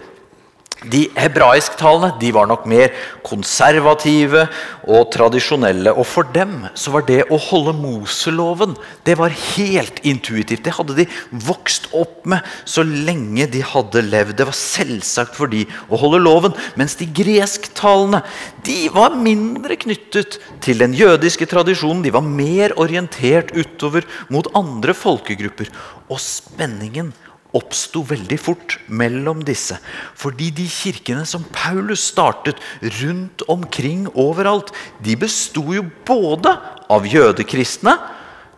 De 0.90 1.07
hebraisktalende 1.18 2.12
de 2.20 2.31
var 2.35 2.49
nok 2.51 2.66
mer 2.70 2.94
konservative 3.27 4.46
og 4.87 5.11
tradisjonelle. 5.14 5.92
Og 5.92 6.07
for 6.07 6.29
dem 6.35 6.66
så 6.79 6.92
var 6.94 7.07
det 7.09 7.25
å 7.33 7.38
holde 7.49 7.75
Moseloven 7.77 8.77
det 9.07 9.16
var 9.18 9.35
helt 9.35 9.99
intuitivt. 10.07 10.64
Det 10.64 10.75
hadde 10.77 10.96
de 11.01 11.09
vokst 11.46 11.90
opp 11.96 12.25
med 12.29 12.46
så 12.68 12.85
lenge 12.87 13.49
de 13.51 13.62
hadde 13.66 14.05
levd. 14.07 14.37
Det 14.38 14.49
var 14.49 14.59
selvsagt 14.59 15.37
for 15.38 15.51
de 15.53 15.64
å 15.90 16.01
holde 16.01 16.22
loven. 16.22 16.57
Mens 16.79 16.96
de 17.01 17.09
gresktalende 17.11 18.22
de 18.66 18.87
var 18.94 19.18
mindre 19.18 19.79
knyttet 19.81 20.38
til 20.64 20.83
den 20.83 20.96
jødiske 20.96 21.49
tradisjonen. 21.51 22.05
De 22.07 22.14
var 22.14 22.27
mer 22.27 22.75
orientert 22.81 23.53
utover 23.57 24.07
mot 24.33 24.49
andre 24.57 24.94
folkegrupper. 24.96 25.70
Og 26.07 26.22
spenningen 26.22 27.12
oppsto 27.57 28.03
veldig 28.07 28.38
fort 28.40 28.77
mellom 28.87 29.40
disse. 29.47 29.79
Fordi 30.19 30.51
de 30.55 30.66
kirkene 30.71 31.25
som 31.29 31.47
Paulus 31.55 32.05
startet 32.12 32.61
rundt 33.01 33.45
omkring 33.53 34.07
overalt, 34.14 34.73
de 35.05 35.16
besto 35.19 35.64
jo 35.75 35.87
både 36.07 36.53
av 36.92 37.09
jødekristne, 37.09 37.97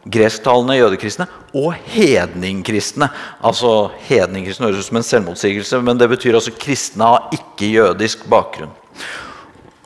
gresktalende 0.09 0.79
jødekristne, 0.79 1.29
og 1.57 1.75
hedningkristne. 1.93 3.11
Altså 3.45 3.91
Hedningkristne 4.09 4.69
høres 4.69 4.85
ut 4.85 4.91
som 4.91 5.01
en 5.01 5.09
selvmotsigelse, 5.09 5.81
men 5.85 6.01
det 6.01 6.11
betyr 6.13 6.39
altså 6.39 6.55
kristne 6.57 7.09
av 7.09 7.35
ikke-jødisk 7.37 8.27
bakgrunn. 8.31 8.73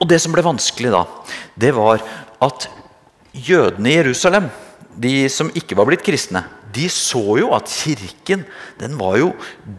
Og 0.02 0.08
det 0.10 0.18
som 0.22 0.34
ble 0.34 0.44
vanskelig 0.44 0.90
da, 0.94 1.04
det 1.58 1.70
var 1.76 2.02
at 2.42 2.68
jødene 3.32 3.92
i 3.92 3.98
Jerusalem, 4.00 4.50
de 4.98 5.28
som 5.32 5.50
ikke 5.56 5.78
var 5.78 5.88
blitt 5.88 6.04
kristne, 6.04 6.42
de 6.74 6.88
så 6.92 7.22
jo 7.40 7.50
at 7.56 7.70
kirken 7.70 8.44
den 8.80 8.94
var 8.98 9.16
jo 9.20 9.30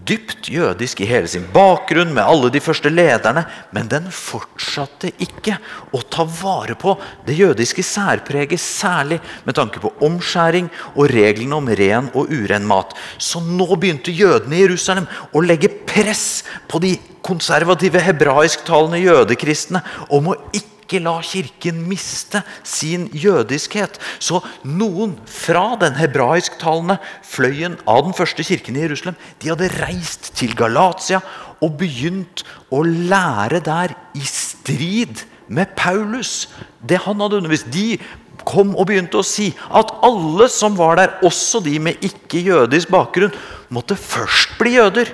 dypt 0.07 0.49
jødisk 0.51 1.01
i 1.03 1.07
hele 1.09 1.29
sin 1.29 1.45
bakgrunn, 1.53 2.13
med 2.13 2.23
alle 2.23 2.51
de 2.53 2.61
første 2.63 2.91
lederne, 2.91 3.45
men 3.75 3.89
den 3.91 4.09
fortsatte 4.13 5.11
ikke 5.23 5.57
å 5.93 6.03
ta 6.13 6.25
vare 6.27 6.75
på 6.79 6.95
det 7.27 7.37
jødiske 7.39 7.83
særpreget, 7.85 8.61
særlig 8.61 9.19
med 9.47 9.57
tanke 9.57 9.81
på 9.83 9.93
omskjæring 10.05 10.69
og 10.93 11.09
reglene 11.11 11.59
om 11.59 11.71
ren 11.79 12.11
og 12.13 12.31
uren 12.33 12.67
mat. 12.69 12.93
Så 13.17 13.41
nå 13.43 13.67
begynte 13.75 14.13
jødene 14.13 14.59
i 14.59 14.63
Jerusalem 14.65 15.09
å 15.33 15.43
legge 15.43 15.71
press 15.87 16.43
på 16.69 16.81
de 16.83 16.95
konservative 17.23 18.01
hebraisktalende 18.03 18.99
jødekristne 19.03 19.83
om 20.13 20.31
å 20.33 20.37
ikke 20.51 20.72
ikke 20.93 21.03
la 21.07 21.15
kirken 21.25 21.81
miste 21.89 22.43
sin 22.63 23.07
jødiskhet. 23.17 23.97
Så 24.21 24.43
noen 24.63 25.15
fra 25.25 25.73
den 25.81 25.97
hebraisktalende 25.97 26.99
fløyen 27.25 27.79
av 27.89 28.05
den 28.05 28.13
første 28.13 28.45
kirken 28.45 28.77
i 28.77 28.85
Jerusalem 28.85 29.17
de 29.41 29.49
hadde 29.49 29.71
reist 29.81 30.33
til 30.37 30.53
Galatia 30.57 31.23
og 31.63 31.79
begynt 31.79 32.43
å 32.69 32.83
lære 32.85 33.63
der 33.65 33.95
i 34.13 34.25
strid 34.27 35.25
med 35.47 35.73
Paulus. 35.79 36.51
Det 36.85 37.01
han 37.07 37.21
hadde 37.23 37.41
undervist. 37.41 37.71
De 37.73 37.97
kom 38.45 38.75
og 38.75 38.89
begynte 38.89 39.21
å 39.21 39.25
si 39.25 39.49
at 39.73 39.93
alle 40.03 40.49
som 40.51 40.75
var 40.77 40.99
der, 40.99 41.17
også 41.25 41.63
de 41.63 41.77
med 41.79 42.03
ikke-jødisk 42.03 42.91
bakgrunn, 42.91 43.33
måtte 43.73 43.95
først 43.97 44.57
bli 44.59 44.75
jøder, 44.75 45.13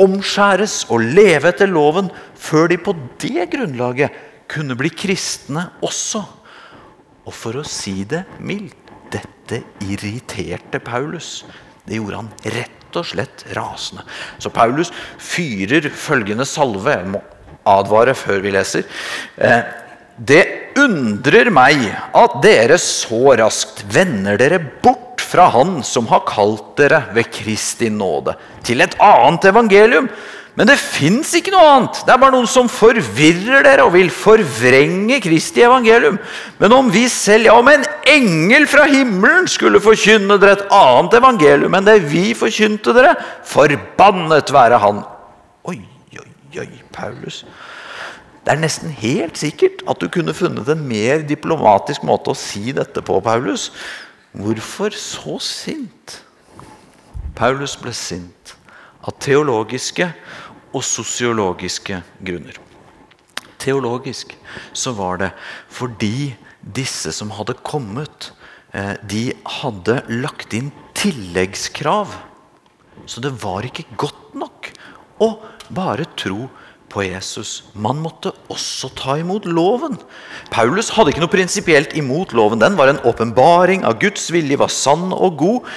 omskjæres 0.00 0.84
og 0.88 1.02
leve 1.02 1.50
etter 1.50 1.68
loven, 1.68 2.12
før 2.38 2.70
de 2.70 2.78
på 2.80 2.94
det 3.20 3.48
grunnlaget 3.52 4.14
kunne 4.50 4.76
bli 4.78 4.90
kristne 4.92 5.68
også. 5.86 6.22
Og 7.26 7.34
for 7.36 7.60
å 7.60 7.66
si 7.66 8.02
det 8.08 8.24
mildt 8.42 8.76
dette 9.10 9.62
irriterte 9.86 10.80
Paulus. 10.82 11.44
Det 11.86 11.98
gjorde 11.98 12.22
han 12.22 12.30
rett 12.56 12.98
og 12.98 13.06
slett 13.06 13.44
rasende. 13.56 14.04
Så 14.42 14.52
Paulus 14.54 14.90
fyrer 15.18 15.90
følgende 15.94 16.46
salve. 16.48 16.96
Jeg 16.96 17.12
må 17.14 17.22
advare 17.70 18.14
før 18.18 18.42
vi 18.44 18.54
leser. 18.54 18.86
Eh, 19.36 19.62
det 20.20 20.42
undrer 20.78 21.50
meg 21.54 21.86
at 22.16 22.40
dere 22.44 22.76
så 22.82 23.36
raskt 23.40 23.84
vender 23.90 24.38
dere 24.40 24.60
bort 24.82 25.22
fra 25.30 25.46
Han 25.54 25.78
som 25.86 26.08
har 26.10 26.24
kalt 26.26 26.74
dere 26.80 27.04
ved 27.14 27.30
Kristi 27.30 27.86
nåde, 27.92 28.34
til 28.66 28.82
et 28.82 28.96
annet 28.98 29.46
evangelium 29.52 30.08
men 30.60 30.68
det 30.68 30.74
fins 30.76 31.30
ikke 31.38 31.54
noe 31.54 31.68
annet. 31.72 32.02
Det 32.04 32.12
er 32.12 32.18
bare 32.20 32.34
noen 32.34 32.48
som 32.52 32.66
forvirrer 32.68 33.62
dere 33.64 33.86
og 33.86 33.94
vil 33.94 34.10
forvrenge 34.12 35.16
Kristi 35.24 35.62
evangelium. 35.64 36.18
Men 36.60 36.74
om 36.76 36.90
vi 36.92 37.06
selv, 37.08 37.46
ja, 37.48 37.54
om 37.56 37.70
en 37.72 37.86
engel 38.12 38.66
fra 38.68 38.84
himmelen 38.90 39.48
skulle 39.48 39.80
forkynne 39.80 40.36
dere 40.36 40.58
et 40.58 40.66
annet 40.76 41.16
evangelium 41.16 41.78
enn 41.78 41.88
det 41.88 41.96
vi 42.10 42.26
forkynte 42.36 42.92
dere, 42.92 43.14
forbannet 43.48 44.52
være 44.52 44.82
han. 44.84 45.00
Oi, 45.72 45.78
oi, 46.20 46.28
oi, 46.60 46.68
Paulus. 46.92 47.40
Det 48.44 48.52
er 48.52 48.60
nesten 48.60 48.92
helt 49.00 49.40
sikkert 49.40 49.80
at 49.88 50.04
du 50.04 50.12
kunne 50.12 50.36
funnet 50.36 50.68
en 50.68 50.84
mer 50.92 51.24
diplomatisk 51.24 52.04
måte 52.04 52.34
å 52.34 52.36
si 52.36 52.76
dette 52.76 53.00
på, 53.00 53.16
Paulus. 53.24 53.70
Hvorfor 54.36 54.92
så 54.92 55.40
sint? 55.40 56.20
Paulus 57.32 57.80
ble 57.80 57.96
sint 57.96 58.58
av 59.00 59.16
teologiske 59.24 60.10
og 60.72 60.84
sosiologiske 60.86 62.02
grunner. 62.24 62.58
Teologisk 63.60 64.36
så 64.72 64.94
var 64.96 65.20
det 65.20 65.30
fordi 65.72 66.32
disse 66.60 67.12
som 67.16 67.32
hadde 67.36 67.58
kommet, 67.66 68.32
eh, 68.72 68.96
de 69.02 69.32
hadde 69.60 70.00
lagt 70.08 70.54
inn 70.56 70.72
tilleggskrav. 70.94 72.12
Så 73.06 73.20
det 73.20 73.32
var 73.42 73.64
ikke 73.64 73.88
godt 73.96 74.34
nok 74.34 74.72
å 75.20 75.34
bare 75.72 76.06
tro 76.16 76.48
på 76.90 77.04
Jesus. 77.06 77.62
Man 77.74 78.00
måtte 78.02 78.32
også 78.50 78.90
ta 78.98 79.16
imot 79.20 79.46
loven. 79.46 79.96
Paulus 80.50 80.90
hadde 80.96 81.12
ikke 81.12 81.22
noe 81.22 81.32
prinsipielt 81.32 81.94
imot 81.98 82.34
loven. 82.36 82.60
Den 82.62 82.76
var 82.78 82.90
en 82.90 83.02
åpenbaring 83.06 83.84
av 83.86 84.00
Guds 84.02 84.26
vilje, 84.34 84.58
var 84.58 84.72
sann 84.74 85.12
og 85.14 85.38
god. 85.40 85.70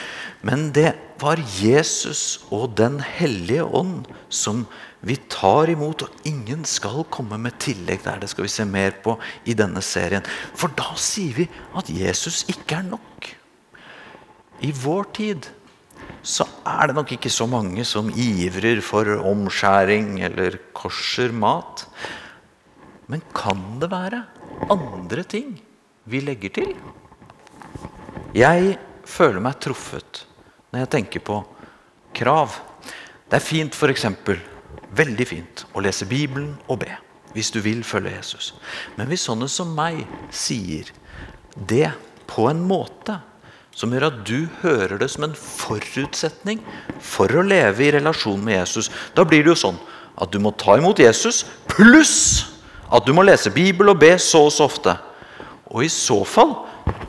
Men 0.44 0.72
det 0.76 0.92
var 1.22 1.40
Jesus 1.40 2.44
og 2.52 2.74
Den 2.76 3.00
hellige 3.00 3.64
ånd 3.64 4.10
som 4.28 4.66
vi 5.04 5.16
tar 5.32 5.72
imot, 5.72 6.04
og 6.04 6.28
ingen 6.28 6.64
skal 6.68 7.04
komme 7.12 7.38
med 7.40 7.56
tillegg 7.64 8.04
der. 8.06 8.20
Det 8.20 8.30
skal 8.32 8.46
vi 8.46 8.52
se 8.52 8.66
mer 8.68 8.96
på 9.04 9.16
i 9.48 9.56
denne 9.56 9.82
serien. 9.84 10.24
For 10.56 10.72
da 10.76 10.94
sier 11.00 11.44
vi 11.44 11.48
at 11.76 11.92
Jesus 11.92 12.44
ikke 12.52 12.80
er 12.80 12.88
nok. 12.92 13.30
I 14.64 14.72
vår 14.84 15.10
tid 15.16 15.48
så 16.24 16.48
er 16.68 16.88
det 16.88 16.96
nok 16.96 17.12
ikke 17.16 17.32
så 17.32 17.48
mange 17.52 17.84
som 17.88 18.12
ivrer 18.12 18.80
for 18.84 19.08
omskjæring 19.24 20.22
eller 20.24 20.60
korser 20.76 21.36
mat. 21.36 21.86
Men 23.12 23.24
kan 23.36 23.64
det 23.80 23.92
være 23.92 24.24
andre 24.72 25.24
ting 25.28 25.56
vi 26.08 26.24
legger 26.24 26.56
til? 26.60 26.76
Jeg 28.36 28.78
føler 29.08 29.44
meg 29.44 29.60
truffet 29.64 30.24
når 30.74 30.84
jeg 30.84 30.92
tenker 30.98 31.22
på 31.22 31.40
krav. 32.18 32.58
Det 33.30 33.38
er 33.38 33.46
fint 33.46 33.78
f.eks. 33.78 34.08
Veldig 34.94 35.26
fint 35.30 35.66
å 35.74 35.82
lese 35.86 36.10
Bibelen 36.10 36.56
og 36.68 36.82
be 36.84 36.92
hvis 37.34 37.50
du 37.50 37.60
vil 37.66 37.80
følge 37.86 38.12
Jesus. 38.14 38.52
Men 38.98 39.08
hvis 39.10 39.24
sånne 39.26 39.48
som 39.50 39.72
meg 39.74 40.04
sier 40.34 40.90
det 41.70 41.88
på 42.30 42.46
en 42.50 42.60
måte 42.66 43.16
som 43.74 43.94
gjør 43.94 44.06
at 44.12 44.20
du 44.26 44.50
hører 44.62 45.00
det 45.02 45.08
som 45.10 45.26
en 45.26 45.34
forutsetning 45.38 46.62
for 47.02 47.34
å 47.34 47.46
leve 47.46 47.88
i 47.88 47.94
relasjon 47.96 48.42
med 48.42 48.60
Jesus, 48.60 48.92
da 49.18 49.26
blir 49.26 49.42
det 49.42 49.56
jo 49.56 49.62
sånn 49.64 49.80
at 50.14 50.30
du 50.30 50.38
må 50.42 50.54
ta 50.62 50.78
imot 50.78 51.02
Jesus 51.02 51.42
pluss 51.72 52.54
at 52.94 53.06
du 53.08 53.16
må 53.18 53.26
lese 53.26 53.50
Bibel 53.54 53.90
og 53.90 53.98
be 54.02 54.14
så 54.22 54.44
og 54.46 54.54
så 54.54 54.68
ofte. 54.70 54.94
Og 55.74 55.88
i 55.88 55.90
så 55.90 56.20
fall 56.22 56.54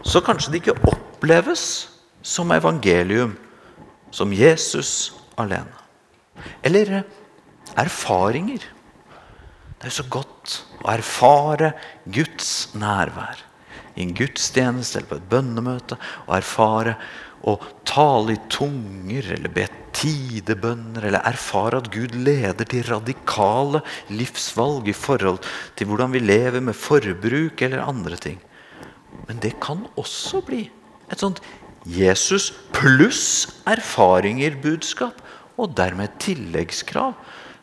så 0.05 0.24
kanskje 0.24 0.55
det 0.55 0.62
ikke 0.62 0.79
oppleves 0.88 1.90
som 2.24 2.53
evangelium, 2.57 3.35
som 4.14 4.33
Jesus 4.35 5.12
alene. 5.40 5.83
Eller 6.62 7.03
erfaringer. 7.79 8.62
Det 9.79 9.90
er 9.90 9.96
så 9.98 10.07
godt 10.09 10.61
å 10.85 10.92
erfare 10.94 11.74
Guds 12.07 12.74
nærvær 12.79 13.42
i 13.94 14.05
en 14.05 14.14
gudstjeneste 14.16 15.00
eller 15.00 15.11
på 15.11 15.18
et 15.18 15.31
bønnemøte. 15.31 15.98
Å 16.27 16.37
erfare 16.38 16.96
å 17.44 17.57
tale 17.87 18.37
i 18.37 18.42
tunger 18.50 19.29
eller 19.37 19.53
be 19.53 19.66
tidebønner. 19.94 21.09
Eller 21.11 21.27
erfare 21.27 21.83
at 21.83 21.90
Gud 21.94 22.16
leder 22.16 22.68
til 22.70 22.87
radikale 22.88 23.83
livsvalg 24.14 24.88
i 24.90 24.96
forhold 24.96 25.42
til 25.79 25.90
hvordan 25.90 26.14
vi 26.14 26.24
lever 26.24 26.64
med 26.64 26.79
forbruk 26.79 27.66
eller 27.66 27.85
andre 27.85 28.18
ting. 28.20 28.40
Men 29.29 29.42
det 29.42 29.57
kan 29.62 29.85
også 30.00 30.42
bli 30.46 30.64
et 31.12 31.20
sånt 31.20 31.42
Jesus 31.84 32.52
pluss 32.72 33.60
erfaringer-budskap. 33.68 35.20
Og 35.54 35.70
dermed 35.78 36.16
tilleggskrav 36.18 37.12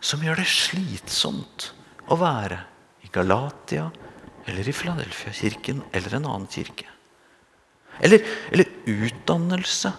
som 0.01 0.21
gjør 0.23 0.39
det 0.39 0.47
slitsomt 0.47 1.71
å 2.07 2.15
være 2.19 2.61
i 3.03 3.09
Galatia 3.11 3.89
eller 4.47 4.67
i 4.67 4.73
Filadelfia-kirken 4.73 5.81
eller 5.91 6.15
en 6.15 6.29
annen 6.29 6.47
kirke. 6.51 6.87
Eller, 8.01 8.23
eller, 8.53 8.69
utdannelse. 8.87 9.91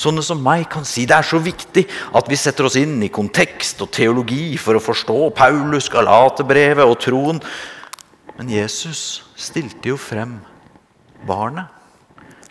Sånne 0.00 0.22
som 0.24 0.40
meg 0.42 0.64
kan 0.72 0.86
si 0.88 1.04
det 1.06 1.18
er 1.18 1.26
så 1.26 1.38
viktig 1.42 1.84
at 2.16 2.30
vi 2.30 2.38
setter 2.40 2.66
oss 2.66 2.78
inn 2.80 2.96
i 3.04 3.10
kontekst 3.12 3.82
og 3.84 3.92
teologi 3.94 4.56
for 4.58 4.78
å 4.78 4.82
forstå 4.82 5.18
Paulus, 5.36 5.90
Galaterbrevet 5.92 6.88
og 6.88 6.96
troen. 7.04 7.42
Men 8.38 8.50
Jesus 8.50 9.20
stilte 9.36 9.92
jo 9.92 10.00
frem 10.00 10.38
barnet 11.28 11.79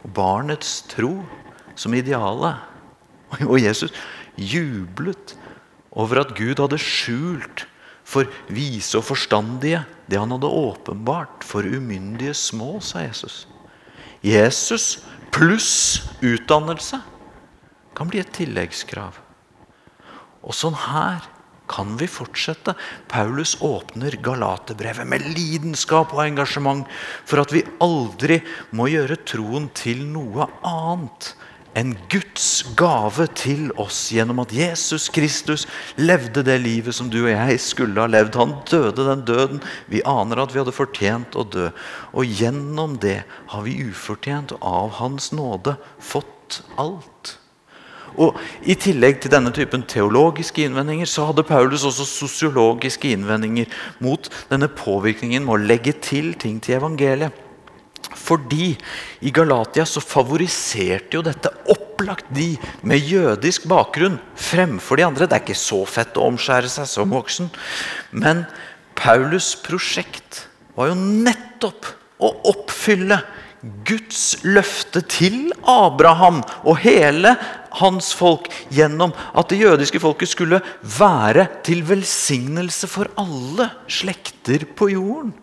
barnets 0.03 0.81
tro 0.91 1.19
som 1.75 1.93
idealet. 1.93 2.59
Og 3.45 3.59
Jesus 3.61 3.93
jublet 4.39 5.35
over 5.91 6.21
at 6.23 6.35
Gud 6.37 6.61
hadde 6.61 6.79
skjult 6.81 7.65
for 8.09 8.29
vise 8.49 8.97
og 8.97 9.05
forstandige 9.05 9.83
det 10.09 10.17
han 10.17 10.31
hadde 10.33 10.49
åpenbart 10.49 11.45
for 11.45 11.65
umyndige 11.65 12.33
små, 12.33 12.79
sa 12.81 13.03
Jesus. 13.05 13.45
Jesus 14.25 14.99
pluss 15.31 16.09
utdannelse 16.25 17.01
kan 17.95 18.09
bli 18.09 18.21
et 18.23 18.31
tilleggskrav. 18.33 19.19
Og 20.41 20.55
sånn 20.55 20.77
her 20.87 21.27
kan 21.69 21.95
vi 21.99 22.07
fortsette. 22.09 22.75
Paulus 23.11 23.55
åpner 23.61 24.17
Galaterbrevet 24.25 25.07
med 25.09 25.27
lidenskap 25.35 26.15
og 26.15 26.23
engasjement 26.25 26.89
for 27.29 27.43
at 27.43 27.53
vi 27.55 27.65
aldri 27.83 28.41
må 28.75 28.89
gjøre 28.91 29.21
troen 29.29 29.69
til 29.77 30.03
noe 30.09 30.49
annet 30.65 31.33
enn 31.77 31.93
Guds 32.11 32.47
gave 32.77 33.27
til 33.37 33.69
oss 33.79 33.99
gjennom 34.13 34.41
at 34.43 34.53
Jesus 34.55 35.07
Kristus 35.13 35.65
levde 35.99 36.43
det 36.45 36.57
livet 36.63 36.97
som 36.97 37.11
du 37.11 37.21
og 37.21 37.31
jeg 37.31 37.59
skulle 37.63 38.01
ha 38.01 38.09
levd. 38.09 38.39
Han 38.39 38.55
døde 38.69 39.05
den 39.05 39.25
døden 39.27 39.61
vi 39.91 40.03
aner 40.07 40.43
at 40.43 40.53
vi 40.53 40.63
hadde 40.63 40.75
fortjent 40.75 41.37
å 41.39 41.45
dø. 41.45 41.69
Og 42.13 42.39
gjennom 42.41 42.97
det 43.03 43.21
har 43.53 43.67
vi 43.67 43.79
ufortjent 43.85 44.55
av 44.59 44.97
Hans 44.99 45.31
nåde 45.35 45.77
fått 46.01 46.63
alt. 46.81 47.38
Og 48.17 48.39
I 48.63 48.75
tillegg 48.79 49.19
til 49.21 49.33
denne 49.33 49.51
typen 49.55 49.83
teologiske 49.89 50.63
innvendinger 50.65 51.09
så 51.09 51.27
hadde 51.29 51.45
Paulus 51.47 51.85
også 51.87 52.07
sosiologiske 52.07 53.11
innvendinger 53.13 53.69
mot 54.03 54.31
denne 54.49 54.71
påvirkningen 54.71 55.45
med 55.45 55.55
å 55.55 55.69
legge 55.73 55.93
til 56.01 56.33
ting 56.39 56.57
til 56.63 56.79
evangeliet. 56.79 57.45
Fordi 58.09 58.73
i 59.21 59.31
Galatia 59.33 59.85
så 59.85 60.01
favoriserte 60.01 61.17
jo 61.17 61.23
dette 61.25 61.51
opplagt 61.69 62.29
de 62.33 62.55
med 62.87 63.05
jødisk 63.05 63.67
bakgrunn 63.69 64.17
fremfor 64.39 64.97
de 64.97 65.05
andre. 65.05 65.27
Det 65.27 65.37
er 65.37 65.43
ikke 65.45 65.59
så 65.59 65.83
fett 65.89 66.17
å 66.17 66.25
omskjære 66.31 66.71
seg 66.71 66.89
som 66.89 67.13
voksen. 67.13 67.51
Men 68.11 68.45
Paulus' 68.97 69.53
prosjekt 69.63 70.47
var 70.75 70.91
jo 70.91 70.97
nettopp 70.97 71.91
å 72.19 72.33
oppfylle 72.51 73.21
Guds 73.61 74.37
løfte 74.47 75.01
til 75.11 75.49
Abraham 75.67 76.39
og 76.63 76.79
hele 76.85 77.33
hans 77.81 78.13
folk 78.15 78.47
gjennom 78.73 79.11
at 79.37 79.51
det 79.51 79.59
jødiske 79.61 79.99
folket 80.01 80.31
skulle 80.31 80.61
være 80.99 81.47
til 81.67 81.83
velsignelse 81.89 82.87
for 82.89 83.11
alle 83.19 83.69
slekter 83.91 84.63
på 84.79 84.91
jorden. 84.95 85.33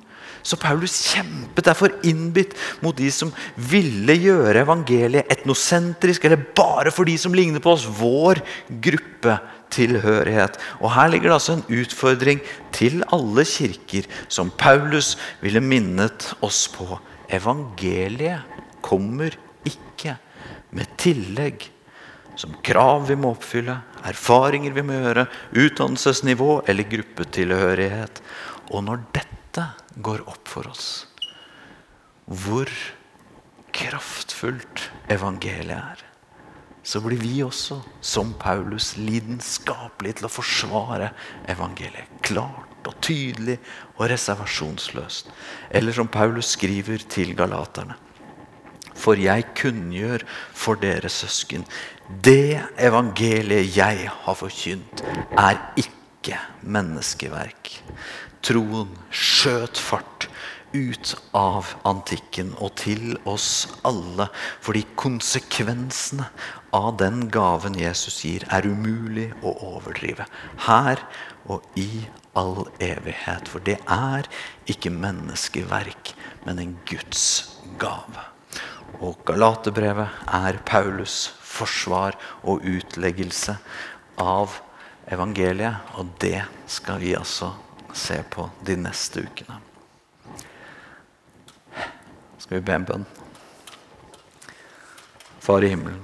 Så 0.46 0.54
Paulus 0.62 0.94
kjempet 1.10 1.66
derfor 1.66 1.94
innbitt 2.06 2.52
mot 2.84 2.94
de 2.94 3.08
som 3.10 3.32
ville 3.58 4.14
gjøre 4.14 4.62
evangeliet 4.62 5.26
etnosentrisk, 5.32 6.24
eller 6.24 6.44
bare 6.54 6.92
for 6.94 7.08
de 7.08 7.16
som 7.18 7.34
ligner 7.34 7.62
på 7.62 7.72
oss, 7.74 7.88
vår 7.90 8.38
gruppetilhørighet. 8.70 10.60
Og 10.78 10.92
Her 10.94 11.10
ligger 11.10 11.32
det 11.32 11.38
altså 11.40 11.56
en 11.56 11.66
utfordring 11.80 12.44
til 12.76 13.02
alle 13.10 13.42
kirker 13.42 14.06
som 14.28 14.54
Paulus 14.54 15.16
ville 15.42 15.60
minnet 15.64 16.30
oss 16.46 16.68
på. 16.70 16.94
Evangeliet 17.32 18.60
kommer 18.84 19.34
ikke 19.66 20.16
med 20.76 20.92
tillegg 21.00 21.70
som 22.36 22.52
krav 22.64 23.06
vi 23.08 23.16
må 23.16 23.32
oppfylle, 23.32 23.78
erfaringer 24.04 24.74
vi 24.76 24.84
må 24.84 24.98
gjøre, 24.98 25.24
utdannelsesnivå 25.56 26.50
eller 26.68 26.88
gruppetilhørighet. 26.90 28.20
Og 28.76 28.84
når 28.84 29.06
dette 29.16 29.64
går 30.04 30.26
opp 30.28 30.50
for 30.50 30.68
oss. 30.68 31.06
Hvor 32.26 32.68
kraftfullt 33.76 34.90
evangeliet 35.12 35.78
er. 35.78 36.04
Så 36.86 37.00
blir 37.02 37.18
vi 37.18 37.40
også, 37.42 37.80
som 38.04 38.34
Paulus, 38.38 38.92
lidenskapelige 39.00 40.20
til 40.20 40.28
å 40.28 40.30
forsvare 40.30 41.10
evangeliet. 41.50 42.20
Klart 42.26 42.65
og 42.86 42.98
tydelig 43.04 43.58
og 43.96 44.08
reservasjonsløst. 44.10 45.30
Eller 45.70 45.92
som 45.92 46.08
Paulus 46.08 46.54
skriver 46.56 47.04
til 47.08 47.34
galaterne. 47.36 47.98
For 48.96 49.18
jeg 49.20 49.44
kunngjør 49.58 50.24
for 50.56 50.80
dere 50.80 51.10
søsken, 51.12 51.66
det 52.24 52.62
evangeliet 52.80 53.76
jeg 53.76 54.08
har 54.08 54.38
forkynt, 54.38 55.02
er 55.36 55.60
ikke 55.76 56.38
menneskeverk 56.62 57.74
troen 58.46 58.92
skjøt 59.10 59.78
fart 59.80 60.28
ut 60.76 61.14
av 61.36 61.72
antikken 61.88 62.52
og 62.62 62.74
til 62.78 63.16
oss 63.28 63.66
alle. 63.86 64.28
Fordi 64.62 64.84
konsekvensene 64.98 66.28
av 66.76 66.92
den 67.00 67.26
gaven 67.32 67.78
Jesus 67.80 68.20
gir, 68.26 68.44
er 68.52 68.68
umulig 68.68 69.30
å 69.42 69.54
overdrive. 69.72 70.28
Her 70.66 71.02
og 71.48 71.66
i 71.80 72.06
all 72.36 72.66
evighet. 72.82 73.48
For 73.48 73.64
det 73.64 73.78
er 73.88 74.28
ikke 74.68 74.92
menneskeverk, 74.92 76.12
men 76.46 76.60
en 76.62 76.76
Guds 76.88 77.56
gave. 77.80 78.24
Og 79.00 79.18
Galaterbrevet 79.28 80.08
er 80.32 80.60
Paulus' 80.68 81.32
forsvar 81.40 82.16
og 82.44 82.64
utleggelse 82.64 83.56
av 84.20 84.60
evangeliet. 85.12 85.80
Og 85.96 86.12
det 86.20 86.44
skal 86.70 87.00
vi 87.02 87.16
altså 87.16 87.52
se 87.96 88.20
på 88.30 88.50
de 88.66 88.76
neste 88.80 89.24
ukene. 89.24 89.60
Skal 92.38 92.60
vi 92.60 92.66
be 92.66 92.76
en 92.76 92.86
bønn? 92.86 93.06
Far 95.42 95.62
i 95.62 95.70
himmelen, 95.70 96.02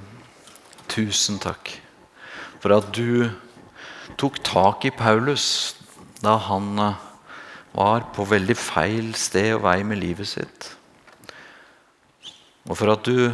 tusen 0.90 1.40
takk 1.42 1.70
for 2.62 2.76
at 2.76 2.92
du 2.94 3.26
tok 4.20 4.38
tak 4.46 4.84
i 4.86 4.92
Paulus 4.94 5.74
da 6.22 6.36
han 6.48 6.78
eh, 6.78 7.00
var 7.72 8.06
på 8.14 8.26
veldig 8.28 8.56
feil 8.58 9.12
sted 9.18 9.54
og 9.56 9.64
vei 9.66 9.80
med 9.86 10.00
livet 10.02 10.28
sitt. 10.28 10.68
Og 12.68 12.76
for 12.78 12.92
at 12.94 13.08
du 13.08 13.32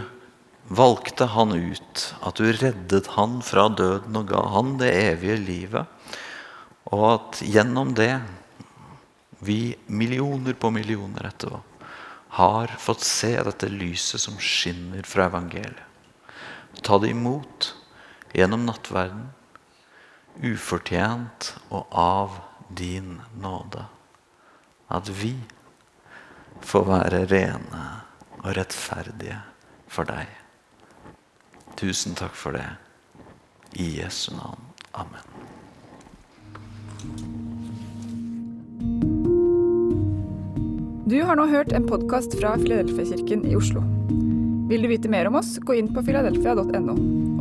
valgte 0.68 1.28
han 1.32 1.52
ut, 1.52 2.04
at 2.24 2.40
du 2.40 2.48
reddet 2.52 3.12
han 3.16 3.40
fra 3.44 3.68
døden 3.72 4.16
og 4.20 4.28
ga 4.30 4.42
han 4.54 4.76
det 4.80 4.92
evige 4.94 5.38
livet. 5.40 5.86
Og 6.92 7.04
at 7.12 7.40
gjennom 7.44 7.92
det 7.96 8.14
vi 9.44 9.76
millioner 9.86 10.56
på 10.58 10.70
millioner 10.74 11.28
etterpå 11.28 11.60
har 12.38 12.72
fått 12.80 13.04
se 13.06 13.32
dette 13.46 13.70
lyset 13.72 14.20
som 14.20 14.36
skinner 14.42 15.06
fra 15.08 15.28
evangeliet. 15.30 15.84
Ta 16.84 16.98
det 17.00 17.10
imot 17.10 17.72
gjennom 18.36 18.66
nattverden, 18.68 19.30
ufortjent 20.44 21.54
og 21.74 21.88
av 21.90 22.36
din 22.68 23.20
nåde. 23.40 23.84
At 24.88 25.08
vi 25.08 25.34
får 26.60 26.84
være 26.88 27.24
rene 27.30 27.84
og 28.42 28.56
rettferdige 28.56 29.40
for 29.88 30.08
deg. 30.08 30.30
Tusen 31.78 32.16
takk 32.18 32.34
for 32.34 32.56
det. 32.56 32.66
I 33.78 34.00
Jesu 34.00 34.32
navn. 34.34 34.64
Amen. 34.96 35.24
Du 41.08 41.22
har 41.22 41.36
nå 41.36 41.46
hørt 41.48 41.72
en 41.72 41.86
podkast 41.88 42.34
fra 42.40 42.56
Filadelfia-kirken 42.60 43.46
i 43.48 43.54
Oslo. 43.56 43.80
Vil 44.68 44.82
du 44.84 44.90
vite 44.90 45.08
mer 45.08 45.28
om 45.30 45.38
oss, 45.38 45.54
gå 45.64 45.78
inn 45.78 45.88
på 45.94 46.02
filadelfia.no. 46.04 46.96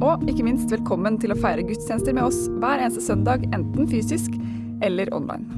Og 0.05 0.27
ikke 0.29 0.45
minst 0.47 0.71
velkommen 0.71 1.17
til 1.19 1.33
å 1.33 1.39
feire 1.41 1.65
gudstjenester 1.67 2.15
med 2.15 2.29
oss 2.29 2.45
hver 2.61 2.79
eneste 2.79 3.03
søndag, 3.03 3.43
enten 3.51 3.89
fysisk 3.91 4.37
eller 4.81 5.13
online. 5.13 5.56